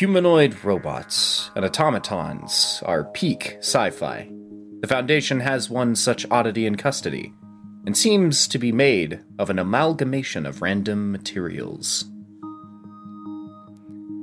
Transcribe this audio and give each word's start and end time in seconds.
Humanoid 0.00 0.64
robots 0.64 1.50
and 1.54 1.62
automatons 1.62 2.82
are 2.86 3.04
peak 3.04 3.58
sci 3.58 3.90
fi. 3.90 4.30
The 4.80 4.88
Foundation 4.88 5.40
has 5.40 5.68
one 5.68 5.94
such 5.94 6.24
oddity 6.30 6.64
in 6.64 6.76
custody, 6.76 7.34
and 7.84 7.94
seems 7.94 8.48
to 8.48 8.58
be 8.58 8.72
made 8.72 9.20
of 9.38 9.50
an 9.50 9.58
amalgamation 9.58 10.46
of 10.46 10.62
random 10.62 11.12
materials. 11.12 12.06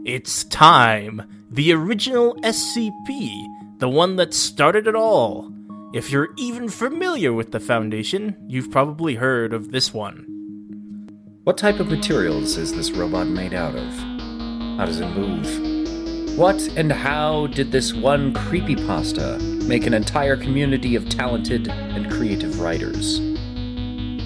It's 0.04 0.46
time! 0.46 1.46
The 1.52 1.74
original 1.74 2.34
SCP, 2.38 3.46
the 3.78 3.88
one 3.88 4.16
that 4.16 4.34
started 4.34 4.88
it 4.88 4.96
all. 4.96 5.54
If 5.94 6.12
you're 6.12 6.34
even 6.40 6.70
familiar 6.70 7.34
with 7.34 7.52
the 7.52 7.60
Foundation, 7.60 8.36
you've 8.48 8.72
probably 8.72 9.14
heard 9.14 9.54
of 9.54 9.72
this 9.72 9.94
one. 9.94 10.26
What 11.44 11.60
type 11.60 11.80
of 11.80 11.92
materials 11.92 12.58
is 12.58 12.74
this 12.74 12.90
robot 12.90 13.28
made 13.28 13.54
out 13.54 13.76
of? 13.76 14.17
How 14.78 14.86
does 14.86 15.00
it 15.00 15.08
move? 15.08 16.38
What 16.38 16.62
and 16.78 16.92
how 16.92 17.48
did 17.48 17.72
this 17.72 17.94
one 17.94 18.32
creepypasta 18.32 19.42
make 19.68 19.88
an 19.88 19.94
entire 19.96 20.38
community 20.38 20.96
of 20.96 21.10
talented 21.10 21.68
and 21.68 22.12
creative 22.12 22.60
writers? 22.60 23.20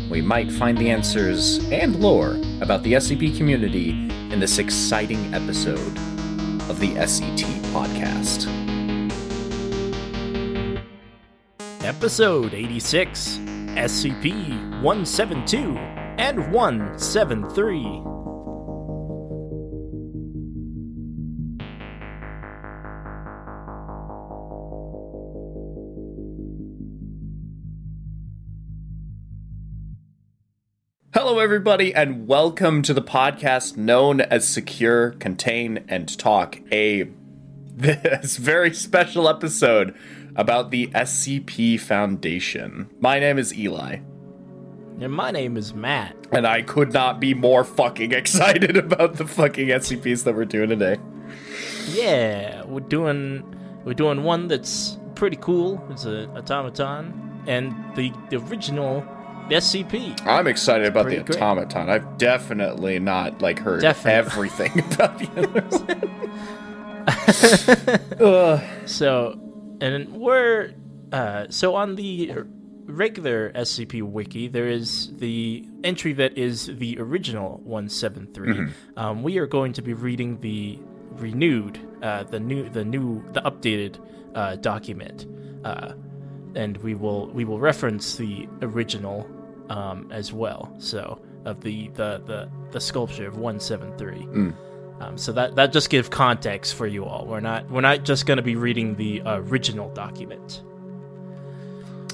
We 0.09 0.21
might 0.21 0.51
find 0.51 0.77
the 0.77 0.89
answers 0.89 1.59
and 1.71 2.01
lore 2.01 2.37
about 2.59 2.83
the 2.83 2.93
SCP 2.93 3.37
community 3.37 3.91
in 4.29 4.41
this 4.41 4.57
exciting 4.57 5.33
episode 5.33 5.97
of 6.69 6.81
the 6.81 6.95
SCT 6.95 7.45
podcast. 7.71 8.49
Episode 11.81 12.53
86 12.53 13.37
SCP 13.37 14.81
172 14.81 15.77
and 15.77 16.51
173. 16.51 18.20
Everybody, 31.41 31.91
and 31.93 32.27
welcome 32.27 32.83
to 32.83 32.93
the 32.93 33.01
podcast 33.01 33.75
known 33.75 34.21
as 34.21 34.47
Secure, 34.47 35.11
Contain, 35.13 35.83
and 35.87 36.15
Talk, 36.19 36.59
a 36.71 37.09
this 37.75 38.37
very 38.37 38.71
special 38.75 39.27
episode 39.27 39.95
about 40.35 40.69
the 40.69 40.87
SCP 40.87 41.79
Foundation. 41.79 42.89
My 42.99 43.17
name 43.19 43.39
is 43.39 43.57
Eli, 43.57 43.97
And 44.99 45.11
my 45.11 45.31
name 45.31 45.57
is 45.57 45.73
Matt. 45.73 46.15
and 46.31 46.45
I 46.45 46.61
could 46.61 46.93
not 46.93 47.19
be 47.19 47.33
more 47.33 47.63
fucking 47.63 48.11
excited 48.13 48.77
about 48.77 49.15
the 49.15 49.25
fucking 49.25 49.69
SCPs 49.69 50.23
that 50.25 50.35
we're 50.35 50.45
doing 50.45 50.69
today. 50.69 50.97
Yeah, 51.89 52.63
we're 52.65 52.81
doing 52.81 53.43
we're 53.83 53.95
doing 53.95 54.23
one 54.23 54.47
that's 54.47 54.99
pretty 55.15 55.37
cool. 55.37 55.83
It's 55.89 56.05
an 56.05 56.29
automaton 56.37 57.43
and 57.47 57.73
the, 57.95 58.13
the 58.29 58.37
original 58.37 59.03
SCP. 59.49 60.25
I'm 60.25 60.47
excited 60.47 60.87
about 60.87 61.05
the 61.05 61.15
pretty 61.15 61.23
great. 61.33 61.41
automaton. 61.41 61.89
I've 61.89 62.17
definitely 62.17 62.99
not 62.99 63.41
like 63.41 63.59
heard 63.59 63.81
Definitely. 63.81 64.49
everything 64.49 64.79
about 64.93 65.17
the 65.19 65.27
others. 68.17 68.81
So, 68.91 69.39
and 69.81 70.11
we're 70.13 70.73
uh, 71.11 71.45
so 71.49 71.75
on 71.75 71.95
the 71.95 72.33
regular 72.85 73.51
SCP 73.53 74.01
wiki, 74.03 74.47
there 74.47 74.67
is 74.67 75.11
the 75.17 75.65
entry 75.83 76.13
that 76.13 76.37
is 76.37 76.67
the 76.77 76.97
original 76.99 77.59
173. 77.63 78.69
Um, 78.97 79.23
we 79.23 79.37
are 79.37 79.47
going 79.47 79.73
to 79.73 79.81
be 79.81 79.93
reading 79.93 80.39
the 80.39 80.79
renewed, 81.11 81.79
uh, 82.01 82.23
the 82.23 82.39
new, 82.39 82.69
the 82.69 82.83
new, 82.85 83.23
the 83.33 83.41
updated 83.41 83.97
uh, 84.35 84.55
document, 84.57 85.25
uh, 85.63 85.93
and 86.55 86.77
we 86.77 86.95
will 86.95 87.27
we 87.27 87.45
will 87.45 87.59
reference 87.59 88.15
the 88.15 88.47
original 88.61 89.27
um, 89.69 90.11
as 90.11 90.33
well. 90.33 90.73
So 90.79 91.21
of 91.45 91.61
the 91.61 91.89
the 91.89 92.21
the, 92.25 92.49
the 92.71 92.81
sculpture 92.81 93.27
of 93.27 93.37
173. 93.37 94.27
Um, 95.01 95.17
so 95.17 95.31
that 95.31 95.55
that 95.55 95.73
just 95.73 95.89
gives 95.89 96.09
context 96.09 96.75
for 96.75 96.85
you 96.85 97.05
all. 97.05 97.25
We're 97.25 97.39
not 97.39 97.69
we're 97.69 97.81
not 97.81 98.03
just 98.03 98.25
going 98.25 98.37
to 98.37 98.43
be 98.43 98.55
reading 98.55 98.95
the 98.95 99.23
original 99.25 99.89
document. 99.93 100.61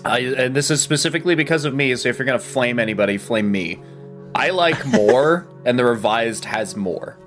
I, 0.05 0.19
and 0.19 0.55
this 0.55 0.71
is 0.71 0.81
specifically 0.81 1.35
because 1.35 1.65
of 1.65 1.73
me, 1.73 1.93
so 1.95 2.07
if 2.07 2.17
you're 2.17 2.25
gonna 2.25 2.39
flame 2.39 2.79
anybody, 2.79 3.17
flame 3.17 3.51
me. 3.51 3.81
I 4.33 4.51
like 4.51 4.85
more, 4.85 5.47
and 5.65 5.77
the 5.77 5.83
revised 5.83 6.45
has 6.45 6.75
more. 6.77 7.17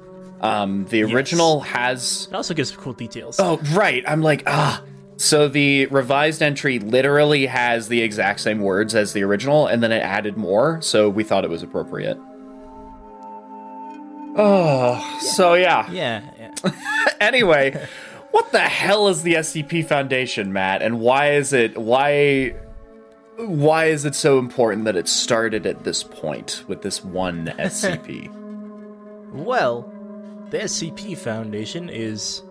Um, 0.40 0.86
the 0.86 1.02
original 1.02 1.60
has. 1.60 2.28
It 2.30 2.34
also 2.34 2.54
gives 2.54 2.70
cool 2.70 2.94
details. 2.94 3.38
Oh, 3.38 3.58
right. 3.72 4.02
I'm 4.06 4.22
like, 4.22 4.44
ah. 4.46 4.82
So 5.20 5.48
the 5.48 5.84
revised 5.88 6.40
entry 6.40 6.78
literally 6.78 7.44
has 7.44 7.88
the 7.88 8.00
exact 8.00 8.40
same 8.40 8.60
words 8.60 8.94
as 8.94 9.12
the 9.12 9.22
original, 9.22 9.66
and 9.66 9.82
then 9.82 9.92
it 9.92 10.00
added 10.00 10.38
more, 10.38 10.80
so 10.80 11.10
we 11.10 11.24
thought 11.24 11.44
it 11.44 11.50
was 11.50 11.62
appropriate. 11.62 12.18
Oh, 14.34 15.18
so 15.20 15.52
yeah. 15.52 15.90
Yeah, 15.90 16.22
yeah. 16.38 16.72
anyway, 17.20 17.86
what 18.30 18.50
the 18.50 18.60
hell 18.60 19.08
is 19.08 19.22
the 19.22 19.34
SCP 19.34 19.84
Foundation, 19.86 20.54
Matt? 20.54 20.80
And 20.80 21.00
why 21.00 21.32
is 21.32 21.52
it 21.52 21.76
why 21.76 22.54
why 23.36 23.88
is 23.88 24.06
it 24.06 24.14
so 24.14 24.38
important 24.38 24.86
that 24.86 24.96
it 24.96 25.06
started 25.06 25.66
at 25.66 25.84
this 25.84 26.02
point 26.02 26.64
with 26.66 26.80
this 26.80 27.04
one 27.04 27.44
SCP? 27.58 28.32
Well, 29.34 29.82
the 30.48 30.60
SCP 30.60 31.18
Foundation 31.18 31.90
is 31.90 32.42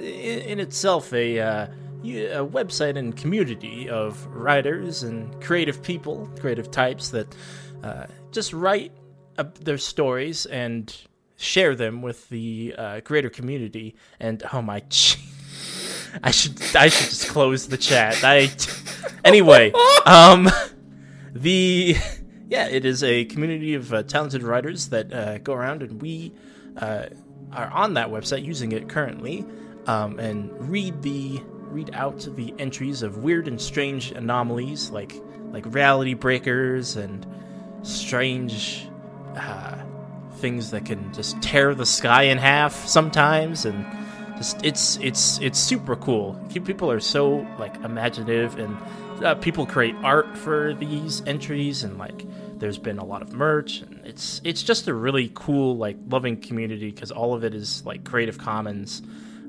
in 0.00 0.58
itself 0.58 1.12
a, 1.12 1.38
uh, 1.38 1.66
a 2.12 2.44
website 2.46 2.96
and 2.96 3.16
community 3.16 3.88
of 3.88 4.26
writers 4.26 5.02
and 5.02 5.42
creative 5.42 5.82
people, 5.82 6.28
creative 6.38 6.70
types 6.70 7.10
that 7.10 7.34
uh, 7.82 8.06
just 8.30 8.52
write 8.52 8.92
uh, 9.38 9.44
their 9.60 9.78
stories 9.78 10.46
and 10.46 10.94
share 11.36 11.74
them 11.74 12.02
with 12.02 12.28
the 12.28 12.74
uh, 12.76 13.00
greater 13.00 13.30
community. 13.30 13.96
And 14.20 14.42
oh 14.52 14.62
my, 14.62 14.76
I 16.22 16.30
should 16.30 16.60
I 16.76 16.88
should 16.88 17.10
just 17.10 17.28
close 17.28 17.68
the 17.68 17.78
chat. 17.78 18.22
I 18.22 18.50
anyway. 19.24 19.72
Um, 20.06 20.50
the 21.32 21.96
yeah, 22.48 22.68
it 22.68 22.84
is 22.84 23.02
a 23.02 23.24
community 23.24 23.72
of 23.74 23.92
uh, 23.94 24.02
talented 24.02 24.42
writers 24.42 24.90
that 24.90 25.10
uh, 25.12 25.38
go 25.38 25.54
around, 25.54 25.82
and 25.82 26.00
we 26.00 26.32
uh, 26.76 27.06
are 27.52 27.70
on 27.70 27.94
that 27.94 28.08
website 28.08 28.44
using 28.44 28.72
it 28.72 28.88
currently, 28.88 29.46
um, 29.86 30.18
and 30.18 30.52
read 30.70 31.00
the 31.00 31.42
read 31.74 31.90
out 31.94 32.26
the 32.36 32.54
entries 32.58 33.02
of 33.02 33.18
weird 33.18 33.48
and 33.48 33.60
strange 33.60 34.12
anomalies 34.12 34.90
like 34.90 35.14
like 35.52 35.72
reality 35.74 36.14
breakers 36.14 36.96
and 36.96 37.26
strange 37.82 38.88
uh, 39.36 39.76
things 40.36 40.70
that 40.72 40.84
can 40.84 41.12
just 41.12 41.40
tear 41.42 41.74
the 41.74 41.86
sky 41.86 42.24
in 42.24 42.38
half 42.38 42.74
sometimes, 42.86 43.64
and 43.64 43.86
just 44.36 44.64
it's 44.64 44.98
it's 44.98 45.38
it's 45.40 45.58
super 45.58 45.96
cool. 45.96 46.38
People 46.64 46.90
are 46.90 47.00
so 47.00 47.46
like 47.58 47.74
imaginative 47.84 48.58
and 48.58 48.76
uh, 49.24 49.34
people 49.36 49.64
create 49.64 49.94
art 50.02 50.36
for 50.36 50.74
these 50.74 51.22
entries 51.26 51.84
and 51.84 51.98
like 51.98 52.24
there's 52.58 52.78
been 52.78 52.98
a 52.98 53.04
lot 53.04 53.22
of 53.22 53.32
merch 53.32 53.80
and 53.80 54.00
it's 54.04 54.40
it's 54.44 54.62
just 54.62 54.88
a 54.88 54.94
really 54.94 55.30
cool 55.34 55.76
like 55.76 55.96
loving 56.08 56.36
community 56.36 56.90
because 56.90 57.12
all 57.12 57.32
of 57.32 57.44
it 57.44 57.54
is 57.54 57.84
like 57.86 58.02
creative 58.04 58.38
commons 58.38 59.02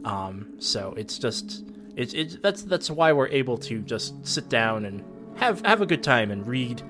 um 0.04 0.54
so 0.60 0.94
it's 0.98 1.18
just 1.18 1.64
it's 1.96 2.14
it's 2.14 2.38
that's 2.38 2.64
that's 2.64 2.90
why 2.90 3.14
we're 3.14 3.28
able 3.28 3.58
to 3.58 3.82
just 3.82 4.26
sit 4.26 4.50
down 4.50 4.86
and 4.86 5.04
have 5.36 5.62
have 5.66 5.82
a 5.82 5.86
good 5.86 6.04
time 6.04 6.32
and 6.32 6.46
read 6.48 6.82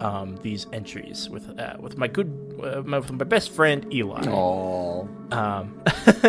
um 0.00 0.36
these 0.42 0.66
entries 0.72 1.28
with 1.30 1.58
uh, 1.58 1.74
with 1.78 1.96
my 1.96 2.06
good 2.06 2.30
uh, 2.62 2.82
my, 2.84 2.98
with 2.98 3.12
my 3.12 3.24
best 3.24 3.50
friend 3.50 3.92
Eli. 3.92 4.24
Oh, 4.28 5.08
um, 5.32 5.82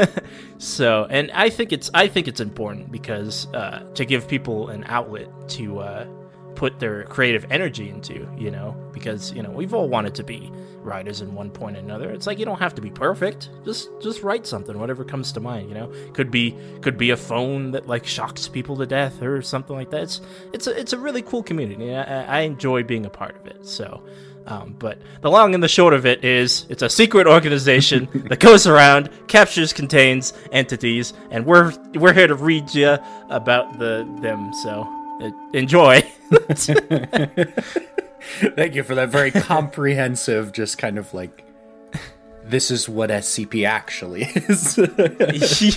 so, 0.57 1.05
and 1.09 1.31
I 1.31 1.49
think 1.49 1.71
it's 1.71 1.89
I 1.93 2.07
think 2.07 2.27
it's 2.27 2.39
important 2.39 2.91
because 2.91 3.47
uh, 3.53 3.85
to 3.93 4.05
give 4.05 4.27
people 4.27 4.69
an 4.69 4.83
outlet 4.87 5.27
to 5.49 5.79
uh, 5.79 6.07
put 6.57 6.79
their 6.79 7.03
creative 7.03 7.45
energy 7.51 7.87
into, 7.87 8.27
you 8.35 8.49
know, 8.49 8.75
because 8.91 9.31
you 9.31 9.43
know 9.43 9.51
we've 9.51 9.75
all 9.75 9.87
wanted 9.87 10.15
to 10.15 10.23
be 10.23 10.51
writers 10.81 11.21
in 11.21 11.35
one 11.35 11.51
point 11.51 11.77
or 11.77 11.79
another. 11.79 12.09
It's 12.09 12.25
like 12.25 12.39
you 12.39 12.45
don't 12.45 12.57
have 12.57 12.73
to 12.75 12.81
be 12.81 12.89
perfect. 12.89 13.51
Just 13.63 13.89
just 14.01 14.23
write 14.23 14.47
something, 14.47 14.77
whatever 14.77 15.05
comes 15.05 15.31
to 15.33 15.39
mind. 15.39 15.69
You 15.69 15.75
know, 15.75 15.93
could 16.13 16.31
be 16.31 16.57
could 16.81 16.97
be 16.97 17.11
a 17.11 17.17
phone 17.17 17.71
that 17.71 17.87
like 17.87 18.07
shocks 18.07 18.47
people 18.47 18.75
to 18.77 18.87
death 18.87 19.21
or 19.21 19.41
something 19.43 19.75
like 19.75 19.91
that. 19.91 20.01
It's 20.01 20.21
it's 20.51 20.65
a 20.65 20.77
it's 20.77 20.93
a 20.93 20.97
really 20.97 21.21
cool 21.21 21.43
community. 21.43 21.93
I, 21.93 22.39
I 22.39 22.39
enjoy 22.41 22.83
being 22.83 23.05
a 23.05 23.11
part 23.11 23.37
of 23.37 23.47
it. 23.47 23.65
So. 23.65 24.03
Um, 24.47 24.77
but 24.79 24.97
the 25.19 25.29
long 25.29 25.53
and 25.53 25.61
the 25.61 25.67
short 25.67 25.93
of 25.93 26.05
it 26.05 26.23
is, 26.23 26.65
it's 26.69 26.81
a 26.81 26.87
secret 26.89 27.27
organization 27.37 28.07
that 28.29 28.39
goes 28.39 28.65
around, 28.65 29.09
captures, 29.27 29.73
contains 29.73 30.31
entities, 30.53 31.13
and 31.31 31.45
we're 31.45 31.73
we're 31.95 32.13
here 32.13 32.27
to 32.27 32.35
read 32.35 32.73
you 32.73 32.97
about 33.29 33.77
the 33.77 34.07
them. 34.21 34.53
So 34.63 34.87
uh, 35.21 35.31
enjoy. 35.53 36.01
thank 38.55 38.75
you 38.75 38.83
for 38.83 38.95
that 38.95 39.09
very 39.09 39.31
comprehensive, 39.31 40.51
just 40.51 40.77
kind 40.77 40.97
of 40.97 41.13
like 41.13 41.43
this 42.43 42.71
is 42.71 42.87
what 42.87 43.09
SCP 43.09 43.67
actually 43.67 44.23
is. 44.23 44.77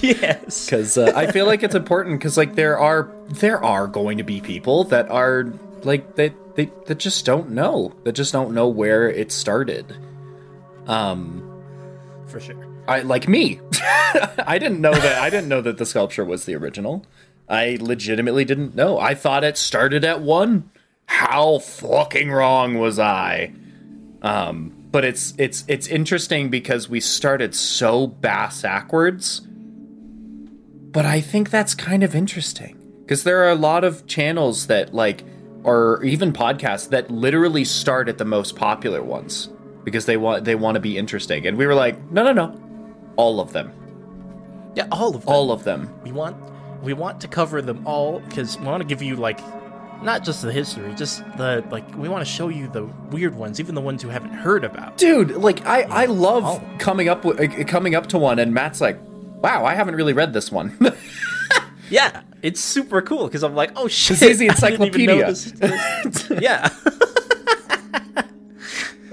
yes. 0.02 0.66
Because 0.70 0.96
uh, 0.96 1.12
I 1.14 1.30
feel 1.32 1.46
like 1.46 1.62
it's 1.62 1.74
important 1.74 2.18
because 2.18 2.36
like 2.36 2.54
there 2.54 2.78
are 2.78 3.10
there 3.28 3.62
are 3.62 3.86
going 3.86 4.18
to 4.18 4.24
be 4.24 4.40
people 4.40 4.84
that 4.84 5.10
are 5.10 5.52
like 5.82 6.14
they, 6.16 6.32
they 6.54 6.70
that 6.86 6.98
just 6.98 7.24
don't 7.24 7.50
know 7.50 7.94
that 8.04 8.12
just 8.12 8.32
don't 8.32 8.54
know 8.54 8.68
where 8.68 9.08
it 9.08 9.32
started. 9.32 9.96
Um, 10.86 11.62
For 12.26 12.40
sure. 12.40 12.66
I 12.88 13.02
like 13.02 13.28
me. 13.28 13.60
I 14.46 14.58
didn't 14.58 14.80
know 14.80 14.92
that. 14.92 15.22
I 15.22 15.30
didn't 15.30 15.48
know 15.48 15.60
that 15.60 15.78
the 15.78 15.86
sculpture 15.86 16.24
was 16.24 16.44
the 16.44 16.56
original. 16.56 17.04
I 17.50 17.76
legitimately 17.80 18.44
didn't 18.46 18.74
know. 18.76 18.98
I 18.98 19.14
thought 19.14 19.42
it 19.44 19.58
started 19.58 20.04
at 20.04 20.22
one. 20.22 20.70
How 21.06 21.58
fucking 21.58 22.30
wrong 22.30 22.78
was 22.78 22.98
I? 23.00 23.52
Um, 24.22 24.72
but 24.92 25.04
it's 25.04 25.34
it's 25.36 25.64
it's 25.66 25.88
interesting 25.88 26.48
because 26.48 26.88
we 26.88 27.00
started 27.00 27.54
so 27.54 28.06
bass 28.06 28.62
backwards. 28.62 29.40
But 30.92 31.04
I 31.06 31.20
think 31.20 31.50
that's 31.50 31.74
kind 31.74 32.02
of 32.02 32.14
interesting 32.14 32.76
because 33.02 33.24
there 33.24 33.42
are 33.44 33.50
a 33.50 33.54
lot 33.56 33.82
of 33.84 34.06
channels 34.06 34.66
that 34.68 34.94
like 34.94 35.24
or 35.64 36.02
even 36.04 36.32
podcasts 36.32 36.88
that 36.90 37.10
literally 37.10 37.64
start 37.64 38.08
at 38.08 38.18
the 38.18 38.24
most 38.24 38.56
popular 38.56 39.02
ones 39.02 39.48
because 39.84 40.06
they 40.06 40.16
want 40.16 40.44
they 40.44 40.54
want 40.54 40.76
to 40.76 40.80
be 40.80 40.96
interesting. 40.96 41.46
And 41.46 41.56
we 41.58 41.66
were 41.66 41.74
like, 41.74 42.00
no, 42.12 42.22
no, 42.24 42.32
no, 42.32 42.60
all 43.16 43.40
of 43.40 43.52
them, 43.52 43.72
Yeah, 44.76 44.86
all 44.92 45.14
of 45.16 45.22
them. 45.24 45.32
all 45.34 45.52
of 45.52 45.64
them. 45.64 45.92
we 46.04 46.12
want 46.12 46.36
we 46.82 46.92
want 46.92 47.20
to 47.20 47.28
cover 47.28 47.60
them 47.62 47.86
all 47.86 48.20
because 48.20 48.58
we 48.58 48.66
want 48.66 48.80
to 48.82 48.86
give 48.86 49.02
you 49.02 49.16
like 49.16 49.40
not 50.02 50.24
just 50.24 50.40
the 50.42 50.50
history, 50.52 50.94
just 50.94 51.22
the 51.36 51.62
like 51.70 51.86
we 51.96 52.08
want 52.08 52.24
to 52.26 52.30
show 52.30 52.48
you 52.48 52.68
the 52.68 52.84
weird 53.10 53.34
ones, 53.34 53.60
even 53.60 53.74
the 53.74 53.80
ones 53.82 54.02
you 54.02 54.08
haven't 54.08 54.32
heard 54.32 54.64
about. 54.64 54.96
dude 54.96 55.32
like 55.32 55.64
i 55.66 55.82
i 55.82 56.04
love 56.06 56.44
Oh. 56.46 56.62
coming 56.78 57.08
up 57.08 57.24
with 57.24 57.38
uh, 57.40 57.64
coming 57.64 57.94
up 57.94 58.06
to 58.08 58.18
one 58.18 58.38
and 58.38 58.54
matt's 58.54 58.80
like 58.80 58.98
wow 59.42 59.64
i 59.64 59.74
haven't 59.74 59.94
really 59.96 60.12
read 60.14 60.32
this 60.32 60.50
one 60.50 60.76
Yeah, 61.90 62.22
it's 62.40 62.60
super 62.60 63.02
cool 63.02 63.26
because 63.26 63.42
I'm 63.42 63.56
like, 63.56 63.72
oh 63.74 63.88
shit, 63.88 64.20
he's 64.20 64.38
the 64.38 64.48
I 64.48 64.54
didn't 64.54 64.94
even 64.94 65.06
know 65.06 65.26
encyclopedia. 65.26 65.26
this- 65.26 66.28
this- 66.28 66.40
yeah, 66.40 66.68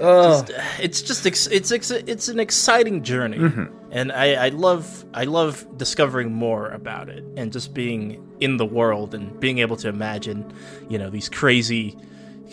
Ugh. 0.00 0.50
it's 0.80 1.02
just 1.02 1.26
ex- 1.26 1.46
it's 1.48 1.72
ex- 1.72 1.90
it's 1.90 2.28
an 2.28 2.38
exciting 2.40 3.02
journey, 3.02 3.38
Mm-hmm. 3.38 3.64
and 3.90 4.12
I 4.12 4.46
I 4.46 4.48
love 4.50 5.04
I 5.14 5.24
love 5.24 5.66
discovering 5.76 6.32
more 6.32 6.68
about 6.68 7.08
it 7.08 7.24
and 7.36 7.52
just 7.52 7.74
being 7.74 8.24
in 8.40 8.56
the 8.56 8.66
world 8.66 9.14
and 9.14 9.38
being 9.40 9.58
able 9.58 9.76
to 9.78 9.88
imagine, 9.88 10.52
you 10.88 10.98
know, 10.98 11.10
these 11.10 11.28
crazy 11.28 11.96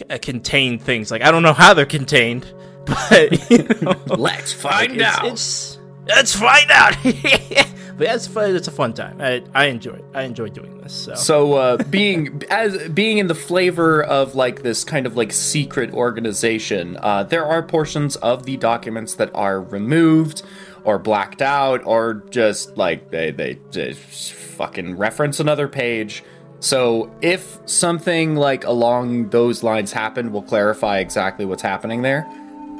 uh, 0.09 0.17
contained 0.21 0.81
things. 0.81 1.11
Like 1.11 1.21
I 1.21 1.29
don't 1.31 1.43
know 1.43 1.53
how 1.53 1.73
they're 1.73 1.85
contained, 1.85 2.51
but 2.85 3.49
you 3.51 3.63
know, 3.81 3.95
let's 4.07 4.51
find 4.53 4.93
it's, 4.93 5.03
out 5.03 5.25
It's, 5.27 5.77
let's 6.07 6.35
find 6.35 6.69
out. 6.71 6.95
but 7.97 8.07
it's 8.07 8.27
fun. 8.27 8.55
It's 8.55 8.67
a 8.67 8.71
fun 8.71 8.93
time. 8.93 9.21
I, 9.21 9.43
I 9.53 9.65
enjoy 9.65 9.93
it. 9.93 10.05
I 10.13 10.23
enjoy 10.23 10.49
doing 10.49 10.77
this. 10.79 10.93
So, 10.93 11.15
so 11.15 11.53
uh 11.53 11.77
being 11.89 12.41
as 12.49 12.89
being 12.89 13.17
in 13.17 13.27
the 13.27 13.35
flavor 13.35 14.03
of 14.03 14.35
like 14.35 14.63
this 14.63 14.83
kind 14.83 15.05
of 15.05 15.15
like 15.15 15.31
secret 15.31 15.91
organization 15.93 16.97
uh 17.01 17.23
there 17.23 17.45
are 17.45 17.63
portions 17.63 18.15
of 18.17 18.45
the 18.45 18.57
documents 18.57 19.15
that 19.15 19.29
are 19.33 19.61
removed 19.61 20.43
or 20.83 20.99
blacked 20.99 21.41
out 21.41 21.81
or 21.85 22.15
just 22.29 22.77
like 22.77 23.09
they 23.11 23.31
they 23.31 23.59
just 23.71 24.33
fucking 24.33 24.97
reference 24.97 25.39
another 25.39 25.67
page 25.67 26.23
so 26.59 27.11
if 27.21 27.59
something 27.65 28.35
like 28.35 28.63
along 28.65 29.29
those 29.29 29.63
lines 29.63 29.91
happened 29.91 30.31
we'll 30.31 30.41
clarify 30.41 30.99
exactly 30.99 31.45
what's 31.45 31.61
happening 31.63 32.01
there 32.01 32.25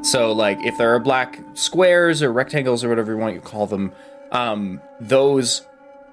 So, 0.03 0.31
like, 0.33 0.59
if 0.63 0.77
there 0.77 0.93
are 0.93 0.99
black 0.99 1.39
squares 1.55 2.21
or 2.21 2.31
rectangles 2.31 2.83
or 2.83 2.89
whatever 2.89 3.13
you 3.13 3.17
want 3.17 3.33
you 3.33 3.41
call 3.41 3.65
them, 3.65 3.91
um, 4.31 4.81
those 4.99 5.65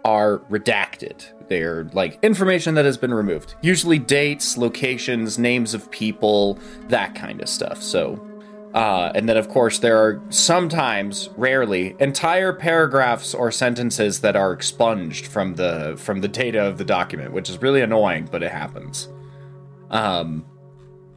are 0.04 0.38
redacted. 0.50 1.24
They're 1.48 1.84
like 1.92 2.18
information 2.22 2.74
that 2.74 2.84
has 2.84 2.96
been 2.96 3.14
removed. 3.14 3.54
Usually 3.60 3.98
dates, 3.98 4.56
locations, 4.56 5.38
names 5.38 5.74
of 5.74 5.90
people, 5.90 6.58
that 6.88 7.14
kind 7.14 7.40
of 7.40 7.48
stuff. 7.48 7.82
So, 7.82 8.20
uh, 8.74 9.12
and 9.14 9.28
then 9.28 9.36
of 9.36 9.48
course 9.48 9.78
there 9.78 9.98
are 9.98 10.22
sometimes, 10.30 11.28
rarely, 11.36 11.94
entire 12.00 12.52
paragraphs 12.52 13.34
or 13.34 13.50
sentences 13.50 14.20
that 14.20 14.34
are 14.34 14.52
expunged 14.52 15.26
from 15.26 15.54
the 15.54 15.94
from 15.98 16.20
the 16.20 16.28
data 16.28 16.62
of 16.62 16.78
the 16.78 16.84
document, 16.84 17.32
which 17.32 17.50
is 17.50 17.60
really 17.60 17.82
annoying, 17.82 18.28
but 18.30 18.42
it 18.42 18.50
happens. 18.50 19.08
Um, 19.90 20.46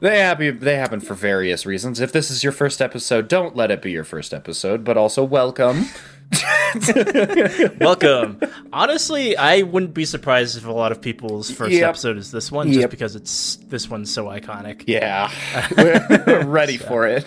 they 0.01 0.19
happen, 0.19 0.59
they 0.59 0.75
happen 0.75 0.99
for 0.99 1.13
various 1.13 1.65
reasons. 1.65 2.01
If 2.01 2.11
this 2.11 2.29
is 2.29 2.43
your 2.43 2.51
first 2.51 2.81
episode, 2.81 3.29
don't 3.29 3.55
let 3.55 3.71
it 3.71 3.81
be 3.81 3.91
your 3.91 4.03
first 4.03 4.33
episode, 4.33 4.83
but 4.83 4.97
also 4.97 5.23
welcome. 5.23 5.85
welcome. 7.79 8.39
Honestly, 8.71 9.37
I 9.37 9.61
wouldn't 9.61 9.93
be 9.93 10.05
surprised 10.05 10.57
if 10.57 10.65
a 10.65 10.71
lot 10.71 10.91
of 10.91 11.01
people's 11.01 11.51
first 11.51 11.73
Yep. 11.73 11.89
episode 11.89 12.17
is 12.17 12.31
this 12.31 12.51
one, 12.51 12.71
just 12.71 12.89
because 12.89 13.15
it's 13.15 13.57
this 13.67 13.89
one's 13.89 14.11
so 14.13 14.25
iconic. 14.25 14.83
Yeah, 14.87 15.31
we're 15.77 16.45
ready 16.45 16.77
for 16.77 17.07
it. 17.07 17.25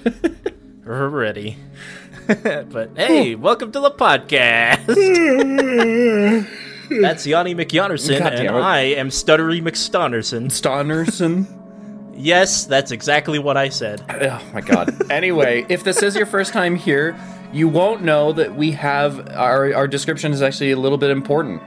We're 0.84 1.08
ready. 1.08 1.56
but 2.26 2.90
hey, 2.96 3.34
hmm. 3.34 3.42
welcome 3.42 3.72
to 3.72 3.80
the 3.80 3.90
podcast. 3.90 4.86
That's 7.00 7.26
Yanni 7.26 7.54
McYonnerson, 7.54 8.18
God 8.18 8.32
and. 8.34 8.50
I 8.50 8.80
am 8.80 9.08
Stuttery 9.10 9.60
McStonnerson. 9.62 10.46
Stonnerson. 10.46 11.54
Yes, 12.16 12.64
that's 12.64 12.90
exactly 12.90 13.38
what 13.38 13.56
I 13.56 13.68
said. 13.68 14.04
Oh 14.08 14.42
my 14.52 14.60
god. 14.60 15.10
Anyway, 15.10 15.64
if 15.68 15.84
this 15.84 16.02
is 16.02 16.16
your 16.16 16.26
first 16.26 16.52
time 16.52 16.74
here, 16.74 17.16
you 17.52 17.68
won't 17.68 18.02
know 18.02 18.32
that 18.32 18.56
we 18.56 18.72
have 18.72 19.28
our 19.30 19.74
our 19.74 19.88
description 19.88 20.32
is 20.32 20.42
actually 20.42 20.70
a 20.72 20.78
little 20.78 20.98
bit 20.98 21.10
important. 21.10 21.62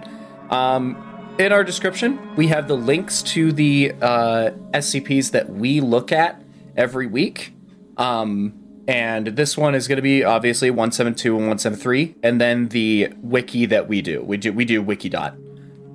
Um, 0.49 1.07
in 1.39 1.51
our 1.51 1.63
description, 1.63 2.35
we 2.35 2.47
have 2.47 2.67
the 2.67 2.75
links 2.75 3.23
to 3.23 3.51
the 3.51 3.93
uh, 4.01 4.51
SCPs 4.73 5.31
that 5.31 5.49
we 5.49 5.81
look 5.81 6.11
at 6.11 6.41
every 6.75 7.07
week. 7.07 7.53
Um, 7.97 8.53
and 8.87 9.27
this 9.27 9.57
one 9.57 9.75
is 9.75 9.87
going 9.87 9.97
to 9.97 10.01
be 10.01 10.23
obviously 10.23 10.69
172 10.69 11.29
and 11.29 11.47
173, 11.47 12.15
and 12.23 12.41
then 12.41 12.67
the 12.69 13.13
wiki 13.21 13.65
that 13.67 13.87
we 13.87 14.01
do. 14.01 14.21
We 14.21 14.37
do 14.37 14.51
we 14.51 14.65
do 14.65 14.83
wikidot. 14.83 15.37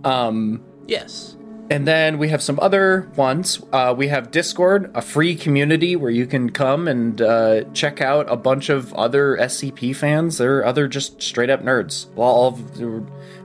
Um, 0.07 0.65
Yes. 0.87 1.36
And 1.69 1.87
then 1.87 2.19
we 2.19 2.29
have 2.29 2.43
some 2.43 2.61
other 2.61 3.11
ones. 3.17 3.61
Uh, 3.73 3.95
we 3.97 4.09
have 4.09 4.31
Discord, 4.31 4.91
a 4.95 5.03
free 5.03 5.35
community 5.35 5.97
where 5.97 6.11
you 6.11 6.27
can 6.27 6.51
come 6.51 6.87
and 6.87 7.21
uh, 7.21 7.65
check 7.73 8.01
out 8.01 8.31
a 8.31 8.37
bunch 8.37 8.69
of 8.69 8.95
other 8.95 9.37
SCP 9.37 9.95
fans. 9.95 10.39
They're 10.39 10.65
other 10.65 10.87
just 10.87 11.21
straight 11.21 11.51
up 11.51 11.63
nerds. 11.63 12.07
Well, 12.15 12.29
all 12.29 12.49
of, 12.49 12.81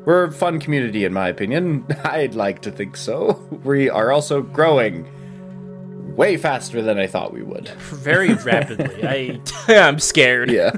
we're 0.06 0.25
a 0.25 0.31
fun 0.31 0.59
community, 0.59 1.03
in 1.03 1.13
my 1.13 1.29
opinion. 1.29 1.86
I'd 2.03 2.36
like 2.36 2.62
to 2.62 2.72
think 2.72 2.98
so. 2.98 3.48
We 3.62 3.89
are 3.89 4.12
also 4.12 4.41
growing 4.41 5.07
way 6.15 6.36
faster 6.36 6.81
than 6.81 6.98
I 6.98 7.05
thought 7.05 7.31
we 7.31 7.43
would. 7.43 7.69
Very 7.69 8.34
rapidly. 8.46 9.07
I 9.07 9.39
I'm 9.67 10.00
scared. 10.00 10.50
Yeah. 10.50 10.75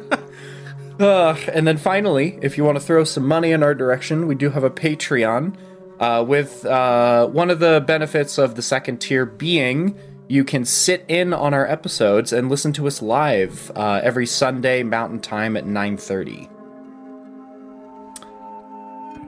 Uh, 1.00 1.36
and 1.52 1.66
then 1.66 1.78
finally, 1.78 2.38
if 2.42 2.58
you 2.58 2.64
want 2.64 2.78
to 2.78 2.84
throw 2.84 3.04
some 3.04 3.28
money 3.28 3.52
in 3.52 3.64
our 3.64 3.74
direction, 3.74 4.28
we 4.28 4.36
do 4.36 4.50
have 4.50 4.64
a 4.64 4.70
Patreon. 4.70 5.56
Uh, 6.00 6.24
with 6.28 6.66
uh, 6.66 7.28
one 7.28 7.50
of 7.50 7.60
the 7.60 7.84
benefits 7.86 8.38
of 8.38 8.56
the 8.56 8.62
second 8.62 8.98
tier 9.00 9.26
being 9.26 9.98
you 10.28 10.44
can 10.44 10.66
sit 10.66 11.06
in 11.08 11.34
on 11.34 11.54
our 11.54 11.68
episodes 11.68 12.34
and 12.34 12.50
listen 12.50 12.74
to 12.74 12.88
us 12.88 13.02
live 13.02 13.72
uh, 13.76 14.00
every 14.04 14.26
Sunday 14.26 14.82
Mountain 14.84 15.20
Time 15.20 15.56
at 15.56 15.66
9:30. 15.66 16.50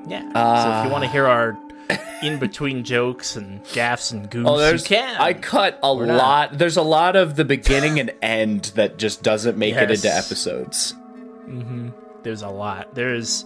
Yeah. 0.07 0.21
so 0.61 0.79
if 0.79 0.85
you 0.85 0.91
want 0.91 1.03
to 1.03 1.09
hear 1.09 1.25
our 1.25 1.57
in 2.23 2.39
between 2.39 2.83
jokes 2.83 3.35
and 3.35 3.63
gaffs 3.73 4.11
and 4.11 4.29
goofs, 4.31 4.45
Oh, 4.47 4.71
you 4.71 4.79
can. 4.81 5.19
I 5.19 5.33
cut 5.33 5.79
a 5.83 5.95
not- 5.95 6.07
lot. 6.17 6.57
There's 6.57 6.77
a 6.77 6.81
lot 6.81 7.15
of 7.15 7.35
the 7.35 7.45
beginning 7.45 7.99
and 7.99 8.11
end 8.21 8.65
that 8.75 8.97
just 8.97 9.21
doesn't 9.23 9.57
make 9.57 9.75
it 9.75 9.91
into 9.91 10.07
episodes. 10.13 10.95
There's 12.23 12.41
a 12.41 12.49
lot. 12.49 12.95
There's 12.95 13.45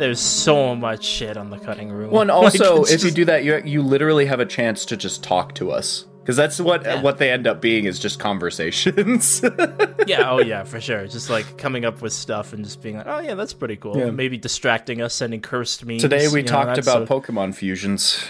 there's 0.00 0.20
so 0.20 0.74
much 0.74 1.04
shit 1.04 1.36
on 1.36 1.50
the 1.50 1.58
cutting 1.58 1.90
room. 1.90 2.10
Well, 2.10 2.22
and 2.22 2.30
Like, 2.34 2.60
also, 2.60 2.82
it's 2.82 2.90
if 2.92 3.04
you 3.04 3.10
do 3.10 3.24
that, 3.26 3.44
you 3.44 3.60
you 3.64 3.82
literally 3.82 4.26
have 4.26 4.40
a 4.40 4.46
chance 4.46 4.84
to 4.86 4.96
just 4.96 5.22
talk 5.22 5.54
to 5.56 5.70
us 5.70 6.06
because 6.22 6.36
that's 6.36 6.60
what 6.60 6.84
Yeah. 6.84 7.00
what 7.02 7.18
they 7.18 7.30
end 7.30 7.46
up 7.46 7.60
being 7.60 7.84
is 7.84 7.98
just 7.98 8.18
conversations. 8.18 9.42
yeah, 10.06 10.30
oh 10.30 10.40
yeah, 10.40 10.64
for 10.64 10.80
sure. 10.80 11.06
Just 11.06 11.30
like 11.30 11.58
coming 11.58 11.84
up 11.84 12.02
with 12.02 12.12
stuff 12.12 12.52
and 12.52 12.64
just 12.64 12.82
being 12.82 12.96
like, 12.96 13.06
oh 13.06 13.20
yeah, 13.20 13.34
that's 13.34 13.52
pretty 13.52 13.76
cool. 13.76 13.96
Yeah. 13.96 14.10
Maybe 14.10 14.36
distracting 14.38 15.00
us, 15.02 15.14
sending 15.14 15.40
cursed 15.40 15.84
memes. 15.84 16.02
Today 16.02 16.28
we 16.28 16.40
you 16.40 16.46
know, 16.46 16.50
talked 16.52 16.78
about 16.78 17.06
so- 17.08 17.20
Pokemon 17.20 17.54
fusions. 17.54 18.24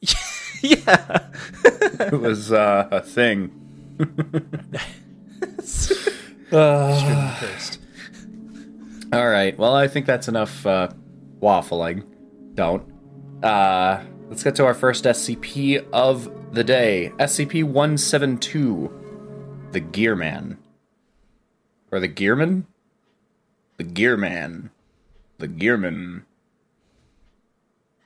yeah. 0.62 1.28
It 2.00 2.20
was 2.20 2.52
uh, 2.52 2.88
a 2.90 3.00
thing. 3.00 3.50
cursed. 6.50 7.78
All 9.12 9.28
right. 9.28 9.56
Well, 9.58 9.74
I 9.74 9.88
think 9.88 10.06
that's 10.06 10.28
enough 10.28 10.66
uh, 10.66 10.88
waffling. 11.40 12.04
Don't. 12.54 12.90
Uh, 13.42 14.02
let's 14.28 14.42
get 14.42 14.54
to 14.56 14.64
our 14.64 14.72
first 14.74 15.04
SCP 15.04 15.86
of 15.92 16.54
the 16.54 16.64
day. 16.64 17.12
SCP 17.18 17.62
172. 17.64 18.90
The 19.72 19.80
Gearman. 19.80 20.56
Or 21.90 22.00
the 22.00 22.08
Gearman? 22.08 22.64
The 23.76 23.84
Gearman. 23.84 24.70
The 25.42 25.48
gearman. 25.48 26.22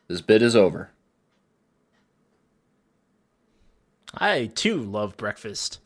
This 0.08 0.22
bit 0.22 0.40
is 0.40 0.56
over. 0.56 0.90
I 4.14 4.46
too 4.54 4.80
love 4.80 5.18
breakfast. 5.18 5.85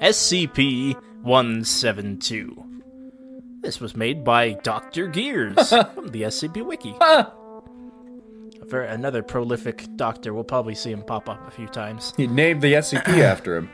SCP 0.00 0.94
172. 1.22 2.64
This 3.60 3.80
was 3.80 3.96
made 3.96 4.22
by 4.24 4.52
Dr. 4.52 5.08
Gears 5.08 5.70
from 5.94 6.08
the 6.08 6.22
SCP 6.22 6.64
Wiki. 6.64 6.94
For 8.68 8.82
another 8.82 9.22
prolific 9.22 9.86
doctor. 9.96 10.32
We'll 10.34 10.44
probably 10.44 10.74
see 10.74 10.92
him 10.92 11.02
pop 11.02 11.28
up 11.28 11.46
a 11.48 11.50
few 11.50 11.66
times. 11.66 12.12
He 12.16 12.26
named 12.26 12.62
the 12.62 12.74
SCP 12.74 13.18
after 13.22 13.56
him. 13.56 13.70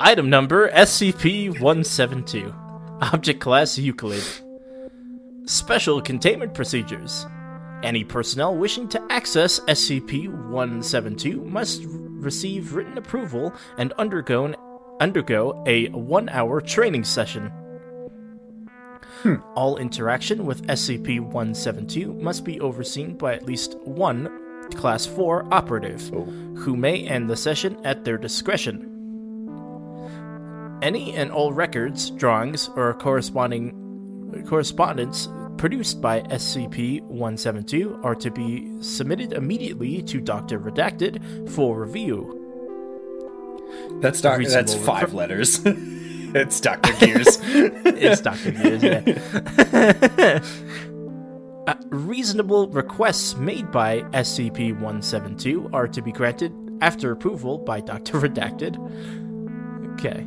Item 0.00 0.28
number 0.28 0.68
SCP 0.70 1.50
172. 1.60 2.52
Object 3.00 3.40
Class 3.40 3.78
Euclid. 3.78 4.24
Special 5.44 6.02
Containment 6.02 6.54
Procedures. 6.54 7.26
Any 7.82 8.04
personnel 8.04 8.56
wishing 8.56 8.88
to 8.88 9.02
access 9.10 9.60
SCP 9.60 10.28
172 10.28 11.42
must 11.42 11.82
receive 11.86 12.74
written 12.74 12.98
approval 12.98 13.52
and 13.78 13.92
undergo, 13.92 14.54
undergo 15.00 15.62
a 15.66 15.88
one 15.90 16.28
hour 16.30 16.60
training 16.60 17.04
session. 17.04 17.52
Hmm. 19.22 19.36
All 19.54 19.76
interaction 19.78 20.44
with 20.46 20.66
SCP 20.66 21.20
172 21.20 22.12
must 22.14 22.44
be 22.44 22.60
overseen 22.60 23.16
by 23.16 23.34
at 23.34 23.46
least 23.46 23.78
one 23.80 24.42
Class 24.74 25.06
4 25.06 25.46
operative, 25.52 26.12
oh. 26.14 26.24
who 26.56 26.76
may 26.76 27.06
end 27.06 27.30
the 27.30 27.36
session 27.36 27.78
at 27.84 28.04
their 28.04 28.18
discretion. 28.18 28.92
Any 30.82 31.14
and 31.14 31.30
all 31.30 31.52
records, 31.52 32.10
drawings, 32.10 32.68
or 32.74 32.92
corresponding 32.94 33.82
correspondence 34.46 35.28
produced 35.56 36.00
by 36.00 36.20
SCP-172 36.22 38.04
are 38.04 38.14
to 38.14 38.30
be 38.30 38.70
submitted 38.80 39.32
immediately 39.32 40.02
to 40.02 40.20
Dr. 40.20 40.58
Redacted 40.60 41.50
for 41.50 41.80
review. 41.80 42.42
That's 44.00 44.20
doc- 44.20 44.42
That's 44.42 44.74
five 44.74 45.10
requ- 45.10 45.14
letters. 45.14 45.60
it's 45.64 46.60
Doctor 46.60 46.92
Gears. 46.94 47.38
It's 47.42 48.20
Dr. 48.20 48.50
Gears, 48.52 48.82
yeah. 48.82 50.40
Uh, 51.66 51.74
reasonable 51.88 52.68
requests 52.68 53.34
made 53.34 53.72
by 53.72 54.00
SCP-172 54.12 55.74
are 55.74 55.88
to 55.88 56.00
be 56.00 56.12
granted 56.12 56.52
after 56.80 57.10
approval 57.10 57.58
by 57.58 57.80
Dr. 57.80 58.20
Redacted. 58.20 58.76
Okay. 59.94 60.24